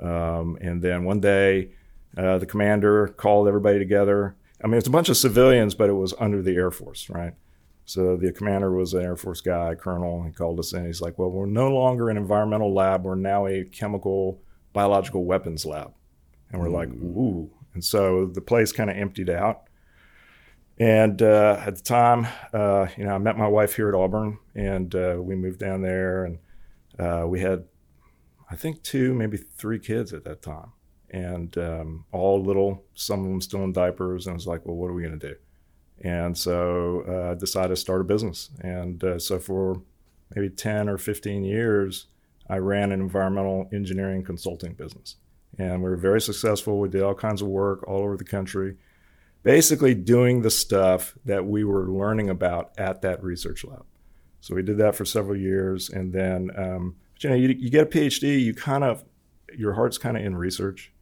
Um, 0.00 0.58
and 0.60 0.82
then 0.82 1.04
one 1.04 1.20
day, 1.20 1.70
uh, 2.16 2.38
the 2.38 2.46
commander 2.46 3.06
called 3.06 3.46
everybody 3.46 3.78
together. 3.78 4.34
I 4.64 4.66
mean, 4.66 4.78
it's 4.78 4.88
a 4.88 4.90
bunch 4.90 5.08
of 5.08 5.16
civilians, 5.16 5.76
but 5.76 5.88
it 5.88 5.92
was 5.92 6.14
under 6.18 6.42
the 6.42 6.56
Air 6.56 6.72
Force, 6.72 7.08
right? 7.08 7.34
So 7.84 8.16
the 8.16 8.32
commander 8.32 8.72
was 8.72 8.92
an 8.92 9.04
Air 9.04 9.14
Force 9.14 9.40
guy, 9.40 9.76
colonel. 9.76 10.24
He 10.24 10.32
called 10.32 10.58
us 10.58 10.72
in. 10.72 10.84
He's 10.84 11.00
like, 11.00 11.16
"Well, 11.16 11.30
we're 11.30 11.46
no 11.46 11.68
longer 11.68 12.10
an 12.10 12.16
environmental 12.16 12.74
lab. 12.74 13.04
We're 13.04 13.14
now 13.14 13.46
a 13.46 13.62
chemical, 13.62 14.42
biological 14.72 15.24
weapons 15.24 15.64
lab." 15.64 15.92
And 16.50 16.60
we're 16.60 16.70
like, 16.70 16.88
"Ooh!" 16.88 17.48
And 17.72 17.84
so 17.84 18.26
the 18.26 18.40
place 18.40 18.72
kind 18.72 18.90
of 18.90 18.96
emptied 18.96 19.30
out. 19.30 19.68
And 20.82 21.22
uh, 21.22 21.62
at 21.64 21.76
the 21.76 21.82
time, 21.82 22.26
uh, 22.52 22.88
you 22.96 23.04
know, 23.04 23.14
I 23.14 23.18
met 23.18 23.38
my 23.38 23.46
wife 23.46 23.76
here 23.76 23.88
at 23.88 23.94
Auburn, 23.94 24.38
and 24.56 24.92
uh, 24.96 25.14
we 25.16 25.36
moved 25.36 25.60
down 25.60 25.80
there, 25.80 26.24
and 26.24 26.38
uh, 26.98 27.24
we 27.24 27.38
had, 27.38 27.66
I 28.50 28.56
think, 28.56 28.82
two, 28.82 29.14
maybe 29.14 29.36
three 29.36 29.78
kids 29.78 30.12
at 30.12 30.24
that 30.24 30.42
time, 30.42 30.72
and 31.08 31.56
um, 31.56 32.04
all 32.10 32.42
little. 32.42 32.82
Some 32.94 33.20
of 33.20 33.26
them 33.26 33.40
still 33.40 33.62
in 33.62 33.72
diapers, 33.72 34.26
and 34.26 34.32
I 34.32 34.34
was 34.34 34.48
like, 34.48 34.66
"Well, 34.66 34.74
what 34.74 34.90
are 34.90 34.92
we 34.92 35.04
going 35.04 35.20
to 35.20 35.28
do?" 35.28 35.36
And 36.00 36.36
so 36.36 37.04
uh, 37.08 37.30
I 37.30 37.34
decided 37.34 37.68
to 37.68 37.76
start 37.76 38.00
a 38.00 38.04
business, 38.04 38.50
and 38.60 39.04
uh, 39.04 39.20
so 39.20 39.38
for 39.38 39.80
maybe 40.34 40.50
ten 40.50 40.88
or 40.88 40.98
fifteen 40.98 41.44
years, 41.44 42.08
I 42.50 42.56
ran 42.56 42.90
an 42.90 43.00
environmental 43.00 43.68
engineering 43.72 44.24
consulting 44.24 44.72
business, 44.72 45.14
and 45.60 45.80
we 45.80 45.90
were 45.90 45.96
very 45.96 46.20
successful. 46.20 46.80
We 46.80 46.88
did 46.88 47.02
all 47.02 47.14
kinds 47.14 47.40
of 47.40 47.46
work 47.46 47.86
all 47.86 48.00
over 48.00 48.16
the 48.16 48.24
country 48.24 48.78
basically 49.42 49.94
doing 49.94 50.42
the 50.42 50.50
stuff 50.50 51.16
that 51.24 51.46
we 51.46 51.64
were 51.64 51.88
learning 51.88 52.30
about 52.30 52.72
at 52.78 53.02
that 53.02 53.22
research 53.22 53.64
lab. 53.64 53.84
So 54.40 54.54
we 54.54 54.62
did 54.62 54.78
that 54.78 54.94
for 54.96 55.04
several 55.04 55.36
years, 55.36 55.88
and 55.88 56.12
then 56.12 56.50
um, 56.56 56.96
you 57.20 57.30
know 57.30 57.36
you, 57.36 57.48
you 57.48 57.70
get 57.70 57.84
a 57.84 57.90
PhD, 57.90 58.40
you 58.40 58.54
kind 58.54 58.84
of 58.84 59.04
your 59.56 59.74
heart's 59.74 59.98
kind 59.98 60.16
of 60.16 60.24
in 60.24 60.36
research. 60.36 60.92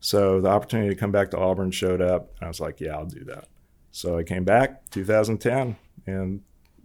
So 0.00 0.40
the 0.40 0.48
opportunity 0.48 0.88
to 0.88 0.94
come 0.94 1.12
back 1.12 1.30
to 1.32 1.38
Auburn 1.38 1.70
showed 1.70 2.00
up, 2.00 2.32
and 2.38 2.46
I 2.46 2.48
was 2.48 2.60
like, 2.60 2.80
yeah, 2.80 2.96
I'll 2.96 3.06
do 3.06 3.24
that. 3.24 3.48
So 3.90 4.16
I 4.16 4.22
came 4.22 4.44
back 4.44 4.88
2010, 4.90 5.76
and 6.06 6.40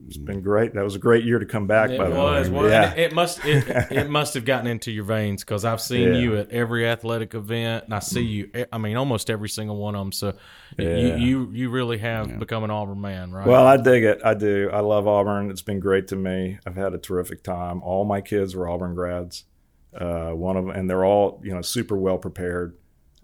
it's 0.07 0.17
been 0.17 0.41
great. 0.41 0.73
That 0.73 0.83
was 0.83 0.95
a 0.95 0.99
great 0.99 1.23
year 1.23 1.39
to 1.39 1.45
come 1.45 1.67
back. 1.67 1.89
It 1.89 1.97
by 1.97 2.09
the 2.09 2.15
was. 2.15 2.49
way, 2.49 2.55
Well, 2.55 2.69
yeah. 2.69 2.91
it, 2.93 2.99
it 2.99 3.13
must. 3.13 3.43
It, 3.45 3.63
it 3.91 4.09
must 4.09 4.33
have 4.35 4.45
gotten 4.45 4.67
into 4.67 4.91
your 4.91 5.03
veins 5.03 5.43
because 5.43 5.65
I've 5.65 5.81
seen 5.81 6.13
Yeah. 6.13 6.19
you 6.19 6.37
at 6.37 6.51
every 6.51 6.87
athletic 6.87 7.33
event, 7.33 7.85
and 7.85 7.93
I 7.93 7.99
see 7.99 8.21
you. 8.23 8.49
e, 8.55 8.65
I 8.71 8.77
mean, 8.77 8.97
almost 8.97 9.29
every 9.29 9.49
single 9.49 9.77
one 9.77 9.95
of 9.95 10.01
them. 10.01 10.11
So, 10.11 10.33
Yeah. 10.77 10.95
you, 10.97 11.15
you 11.17 11.49
you 11.53 11.69
really 11.69 11.97
have 11.99 12.37
become 12.39 12.63
an 12.63 12.71
Auburn 12.71 13.01
man, 13.01 13.31
right? 13.31 13.47
Well, 13.47 13.65
I 13.65 13.77
dig 13.77 14.03
it. 14.03 14.21
I 14.23 14.33
do. 14.33 14.69
I 14.71 14.81
love 14.81 15.07
Auburn. 15.07 15.49
It's 15.49 15.61
been 15.63 15.79
great 15.79 16.07
to 16.09 16.15
me. 16.15 16.59
I've 16.65 16.75
had 16.75 16.93
a 16.93 16.97
terrific 16.97 17.43
time. 17.43 17.81
All 17.81 18.05
my 18.05 18.21
kids 18.21 18.55
were 18.55 18.67
Auburn 18.69 18.95
grads. 18.95 19.45
Uh, 19.95 20.31
one 20.31 20.57
of 20.57 20.65
them, 20.65 20.75
and 20.75 20.89
they're 20.89 21.05
all 21.05 21.39
you 21.43 21.53
know 21.53 21.61
super 21.61 21.95
well 21.97 22.17
prepared. 22.17 22.75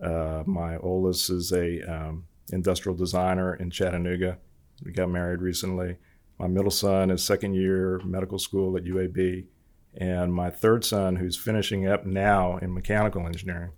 Uh, 0.01 0.41
my 0.47 0.77
oldest 0.77 1.29
is 1.29 1.51
a 1.51 1.81
um, 1.83 2.25
industrial 2.51 2.95
designer 2.97 3.53
in 3.55 3.69
Chattanooga. 3.69 4.39
We 4.83 4.91
got 4.93 5.09
married 5.09 5.41
recently. 5.41 5.97
My 6.41 6.47
middle 6.47 6.71
son 6.71 7.11
is 7.11 7.23
second 7.23 7.53
year 7.53 8.01
medical 8.03 8.39
school 8.39 8.75
at 8.75 8.83
UAB, 8.83 9.45
and 9.93 10.33
my 10.33 10.49
third 10.49 10.83
son, 10.83 11.17
who's 11.17 11.37
finishing 11.37 11.87
up 11.87 12.03
now 12.03 12.57
in 12.57 12.73
mechanical 12.73 13.27
engineering, 13.27 13.73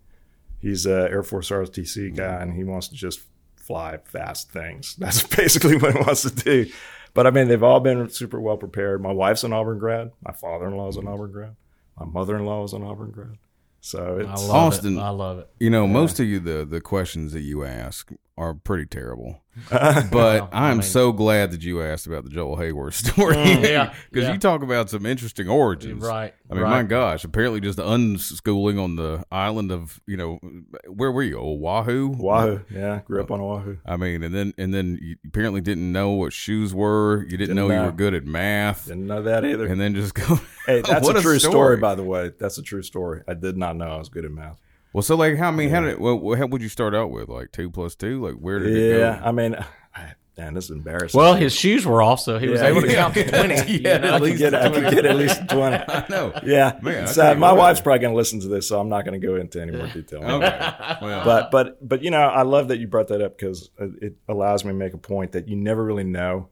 he's 0.60 0.86
a 0.86 1.10
Air 1.12 1.24
Force 1.24 1.50
ROTC 1.50 1.98
mm-hmm. 1.98 2.16
guy, 2.16 2.42
and 2.42 2.54
he 2.54 2.64
wants 2.64 2.88
to 2.88 2.96
just 2.96 3.20
fly 3.58 3.98
fast 4.06 4.50
things. 4.50 4.96
That's 4.98 5.24
basically 5.24 5.76
what 5.76 5.94
he 5.94 6.00
wants 6.00 6.22
to 6.22 6.30
do. 6.30 6.72
But 7.14 7.28
I 7.28 7.32
mean, 7.32 7.50
they've 7.50 7.62
all 7.62 7.82
been 7.82 8.08
super 8.10 8.40
well 8.40 8.56
prepared. 8.56 9.02
My 9.02 9.12
wife's 9.12 9.44
an 9.44 9.52
Auburn 9.52 9.78
grad. 9.78 10.12
My 10.26 10.32
father-in-law 10.32 10.88
is 10.88 10.96
an 10.96 11.04
mm-hmm. 11.04 11.14
Auburn 11.14 11.32
grad. 11.34 11.56
My 12.00 12.06
mother-in-law 12.06 12.64
is 12.64 12.72
an 12.72 12.84
Auburn 12.84 13.12
grad. 13.12 13.38
So 13.82 14.20
I 14.26 14.32
it's 14.32 14.48
love 14.48 14.74
Austin. 14.74 14.98
it. 14.98 15.02
I 15.02 15.10
love 15.10 15.40
it. 15.40 15.50
You 15.60 15.70
know, 15.70 15.86
most 15.86 16.18
of 16.22 16.28
you 16.28 16.40
the 16.40 16.64
the 16.64 16.80
questions 16.80 17.34
that 17.34 17.42
you 17.42 17.66
ask 17.66 18.14
are 18.38 18.54
pretty 18.54 18.86
terrible. 18.86 19.40
But 19.70 20.50
I 20.52 20.70
I'm 20.70 20.78
mean- 20.78 20.82
so 20.84 21.12
glad 21.12 21.52
that 21.52 21.62
you 21.62 21.82
asked 21.84 22.08
about 22.08 22.24
the 22.24 22.32
Joel 22.32 22.56
Hayward 22.58 22.94
story. 22.96 23.36
Mm, 23.36 23.62
yeah, 23.70 23.94
Because 24.12 24.28
yeah. 24.28 24.34
you 24.34 24.40
talk 24.40 24.64
about 24.64 24.90
some 24.90 25.06
interesting 25.06 25.48
origins. 25.48 26.02
Right, 26.04 26.34
I 26.50 26.54
mean, 26.56 26.64
right. 26.64 26.70
my 26.72 26.84
gosh, 26.84 27.24
apparently 27.24 27.60
just 27.60 27.78
unschooling 27.78 28.82
on 28.84 28.96
the 28.96 29.24
island 29.32 29.72
of, 29.72 30.02
you 30.08 30.18
know, 30.18 30.40
where 30.88 31.12
were 31.12 31.22
you? 31.22 31.38
Oahu? 31.40 32.16
Oahu, 32.20 32.60
Yeah, 32.72 33.02
grew 33.06 33.22
up 33.22 33.30
on 33.30 33.42
Oahu. 33.42 33.78
I 33.86 33.98
mean, 33.98 34.24
and 34.24 34.34
then 34.34 34.54
and 34.58 34.74
then 34.74 34.98
you 35.02 35.18
apparently 35.28 35.62
didn't 35.62 35.92
know 35.92 36.12
what 36.12 36.34
shoes 36.34 36.74
were. 36.74 37.22
You 37.24 37.38
didn't, 37.38 37.56
Didn't 37.56 37.68
know, 37.68 37.72
you 37.74 37.86
were 37.86 37.92
good 37.92 38.16
at 38.16 38.26
math. 38.26 38.88
Didn't 38.88 39.06
know 39.08 39.22
that 39.22 39.46
either. 39.46 39.68
And 39.68 39.80
then 39.80 39.94
just 39.94 40.16
go. 40.16 40.40
hey, 40.66 40.82
that's 40.82 41.06
What 41.06 41.18
a 41.18 41.22
true 41.22 41.38
story. 41.38 41.52
story. 41.54 41.78
by 41.78 41.94
the 41.96 42.04
way. 42.04 42.32
That's 42.40 42.58
a 42.58 42.64
true 42.64 42.82
story. 42.84 43.22
I 43.28 43.36
did 43.36 43.56
not 43.58 43.76
know 43.76 43.86
I 43.86 43.98
was 43.98 44.10
good 44.10 44.26
at 44.26 44.32
math. 44.32 44.60
Well, 44.94 45.02
so 45.02 45.16
like, 45.16 45.38
how 45.38 45.48
I 45.48 45.52
mean, 45.52 45.70
how 45.70 45.82
did 45.82 46.00
well, 46.00 46.36
how 46.36 46.46
would 46.48 46.62
you 46.62 46.70
start 46.70 46.94
out 46.96 47.10
with 47.12 47.28
like 47.30 47.52
two 47.52 47.70
plus 47.72 47.96
two? 47.96 48.24
Like, 48.26 48.36
where 48.36 48.60
did 48.60 48.76
it 48.76 48.92
go? 48.94 49.00
Yeah. 49.00 49.22
I 49.24 49.32
mean, 49.32 49.56
I, 49.96 50.14
man, 50.38 50.54
this 50.54 50.66
is 50.66 50.72
embarrassing. 50.72 51.18
Well, 51.20 51.34
his 51.34 51.54
shoes 51.54 51.84
were 51.86 52.02
off, 52.04 52.20
so 52.20 52.38
he 52.38 52.48
was 52.48 52.62
Yeah, 52.62 52.68
able 52.68 52.82
to 52.82 52.88
yeah. 52.88 52.96
count 53.02 53.14
to 53.16 53.24
twenty. 53.28 53.56
you 53.74 53.80
Yeah, 53.84 53.98
know? 53.98 54.08
at 54.10 54.14
I 54.14 54.20
could 54.20 54.24
least 54.26 54.38
get, 54.40 54.54
I 54.54 54.70
could 54.70 54.94
get 54.94 55.06
at 55.08 55.16
least 55.16 55.50
twenty. 55.50 55.78
I 55.88 56.06
know. 56.10 56.32
Yeah, 56.46 56.78
Man, 56.84 57.08
So 57.08 57.24
tell 57.24 57.36
my 57.36 57.52
wife's 57.54 57.82
probably 57.82 58.00
going 58.00 58.14
to 58.14 58.18
listen 58.18 58.40
to 58.42 58.48
this, 58.48 58.68
so 58.68 58.80
I'm 58.80 58.90
not 58.90 59.04
going 59.04 59.20
to 59.20 59.26
go 59.28 59.36
into 59.36 59.60
any 59.60 59.72
more 59.72 59.88
detail. 59.88 60.24
Okay. 60.24 60.74
Well, 61.02 61.26
But 61.26 61.50
but 61.50 61.88
but 61.88 62.04
you 62.04 62.12
know, 62.12 62.22
I 62.22 62.44
love 62.44 62.68
that 62.68 62.78
you 62.78 62.88
brought 62.88 63.08
that 63.08 63.22
up 63.22 63.36
because 63.38 63.72
it 63.80 64.16
allows 64.30 64.64
me 64.64 64.70
to 64.70 64.76
make 64.76 64.94
a 64.94 64.98
point 65.00 65.32
that 65.32 65.48
you 65.48 65.56
never 65.56 65.84
really 65.84 66.04
know 66.04 66.50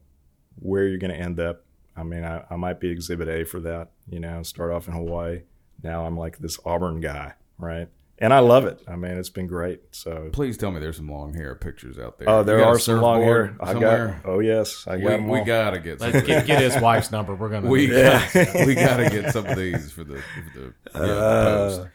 where 0.56 0.88
you're 0.88 0.98
going 0.98 1.14
to 1.14 1.20
end 1.20 1.40
up. 1.40 1.64
I 1.96 2.02
mean, 2.04 2.24
I, 2.24 2.44
I 2.50 2.56
might 2.56 2.80
be 2.80 2.90
Exhibit 2.90 3.28
A 3.28 3.44
for 3.44 3.60
that. 3.60 3.92
You 4.10 4.20
know, 4.20 4.42
start 4.44 4.72
off 4.72 4.88
in 4.88 4.94
Hawaii. 4.96 5.42
Now 5.84 6.06
I'm 6.06 6.18
like 6.18 6.40
this 6.40 6.58
Auburn 6.66 7.02
guy, 7.02 7.34
right? 7.60 7.88
And 8.22 8.32
I 8.32 8.38
love 8.38 8.66
it. 8.66 8.80
I 8.88 8.96
mean, 8.96 9.14
it's 9.18 9.32
been 9.32 9.48
great. 9.48 9.82
So 9.92 10.30
please 10.32 10.56
tell 10.56 10.70
me 10.70 10.80
there's 10.80 10.98
some 10.98 11.10
long 11.10 11.34
hair 11.34 11.56
pictures 11.56 11.98
out 11.98 12.20
there. 12.20 12.30
oh, 12.30 12.40
You 12.40 12.46
there 12.46 12.64
are 12.64 12.78
some 12.78 13.02
long 13.02 13.24
hair. 13.24 13.58
I 13.60 13.74
somewhere? 13.74 14.20
got. 14.24 14.32
Oh 14.32 14.40
yes, 14.40 14.86
I 14.88 14.98
got 14.98 15.04
We, 15.06 15.10
them 15.12 15.28
we 15.28 15.42
gotta 15.42 15.80
get 15.80 16.00
some. 16.00 16.12
Let's 16.12 16.28
get, 16.28 16.46
get 16.46 16.62
his 16.62 16.80
wife's 16.80 17.12
number. 17.12 17.34
We're 17.34 17.50
gonna. 17.50 17.68
we 17.68 17.92
Yeah. 17.92 18.30
gotta, 18.32 18.64
we 18.68 18.76
gotta 18.76 19.10
get 19.10 19.34
some 19.34 19.48
of 19.48 19.58
these 19.58 19.92
for 19.92 20.04
the, 20.04 20.18
for 20.54 20.60
the, 20.60 20.74
yeah, 20.94 21.00
the 21.00 21.78
post. 21.80 21.88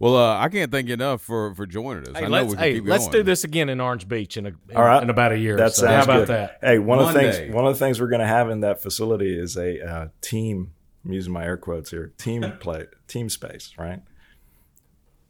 Well, 0.00 0.16
uh, 0.16 0.38
I 0.40 0.48
can't 0.48 0.70
thank 0.72 0.88
you 0.88 0.94
enough 0.94 1.22
for 1.22 1.54
for 1.54 1.64
joining 1.64 2.08
us. 2.08 2.16
Hey, 2.18 2.24
I 2.24 2.28
know 2.28 2.30
let's, 2.30 2.48
we 2.50 2.54
can 2.56 2.64
hey, 2.64 2.74
keep 2.74 2.86
let's 2.86 3.06
do 3.06 3.22
this 3.22 3.44
again 3.44 3.68
in 3.68 3.80
Orange 3.80 4.08
Beach 4.08 4.36
in, 4.36 4.46
a, 4.46 4.48
in, 4.48 4.76
All 4.76 4.82
right. 4.82 5.00
in 5.02 5.10
about 5.10 5.30
a 5.30 5.38
year. 5.38 5.56
That 5.56 5.74
so. 5.74 5.82
sounds 5.86 5.94
How 6.06 6.12
about 6.12 6.26
good. 6.26 6.28
that? 6.34 6.58
Hey, 6.60 6.80
one 6.80 6.98
of 6.98 7.06
the 7.06 7.12
things 7.12 7.54
one 7.54 7.66
of 7.66 7.72
the 7.72 7.78
things 7.78 8.00
we're 8.00 8.08
going 8.08 8.20
to 8.20 8.26
have 8.26 8.50
in 8.50 8.60
that 8.60 8.82
facility 8.82 9.38
is 9.38 9.56
a 9.56 9.80
uh, 9.88 10.08
team. 10.22 10.72
I'm 11.04 11.12
using 11.12 11.32
my 11.32 11.44
air 11.44 11.56
quotes 11.56 11.90
here. 11.92 12.12
Team 12.18 12.42
play, 12.60 12.86
team 13.06 13.28
space, 13.28 13.74
right 13.78 14.00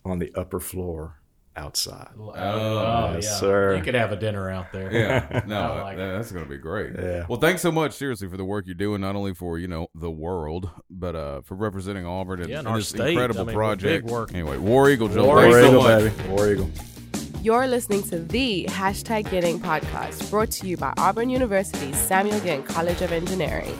on 0.04 0.18
the 0.18 0.32
upper 0.34 0.60
floor 0.60 1.14
outside. 1.56 2.10
Oh, 2.16 2.32
Yes, 3.14 3.24
yeah. 3.24 3.30
sir. 3.40 3.76
You 3.76 3.82
could 3.82 3.94
have 3.96 4.12
a 4.12 4.16
dinner 4.16 4.48
out 4.48 4.70
there. 4.72 4.92
Yeah, 4.92 5.42
no, 5.46 5.82
like 5.82 5.96
that- 5.96 6.12
that's 6.16 6.30
gonna 6.30 6.46
be 6.46 6.56
great. 6.58 6.92
Yeah. 6.96 7.26
Well, 7.28 7.40
thanks 7.40 7.62
so 7.62 7.72
much, 7.72 7.94
seriously, 7.94 8.28
for 8.28 8.36
the 8.36 8.44
work 8.44 8.66
you're 8.66 8.74
doing, 8.76 9.00
not 9.00 9.16
only 9.16 9.34
for 9.34 9.58
you 9.58 9.66
know 9.66 9.88
the 9.94 10.10
world, 10.10 10.70
but 10.88 11.16
uh, 11.16 11.40
for 11.42 11.56
representing 11.56 12.06
Auburn 12.06 12.40
and, 12.40 12.48
Yeah, 12.48 12.58
and 12.58 12.66
and 12.68 12.74
our 12.74 12.78
this 12.78 12.90
state. 12.90 13.10
incredible 13.10 13.40
I 13.40 13.44
mean, 13.44 13.54
project. 13.56 14.04
big 14.04 14.12
work. 14.12 14.32
Anyway, 14.32 14.56
War 14.58 14.88
Eagle, 14.88 15.08
Joe. 15.08 15.24
War 15.26 15.40
thanks 15.42 15.56
War 15.56 15.62
so 15.62 15.68
Eagle, 15.68 15.82
much. 15.82 16.16
baby. 16.16 16.28
War 16.30 16.48
Eagle. 16.52 16.70
You're 17.42 17.66
listening 17.68 18.02
to 18.04 18.18
the 18.20 18.66
Hashtag 18.68 19.30
Getting 19.30 19.58
podcast 19.60 20.28
brought 20.30 20.50
to 20.52 20.66
you 20.68 20.76
by 20.76 20.92
Auburn 20.98 21.30
University's 21.30 21.96
Samuel 21.96 22.40
Ginn 22.40 22.62
College 22.64 23.00
of 23.00 23.10
Engineering. 23.12 23.76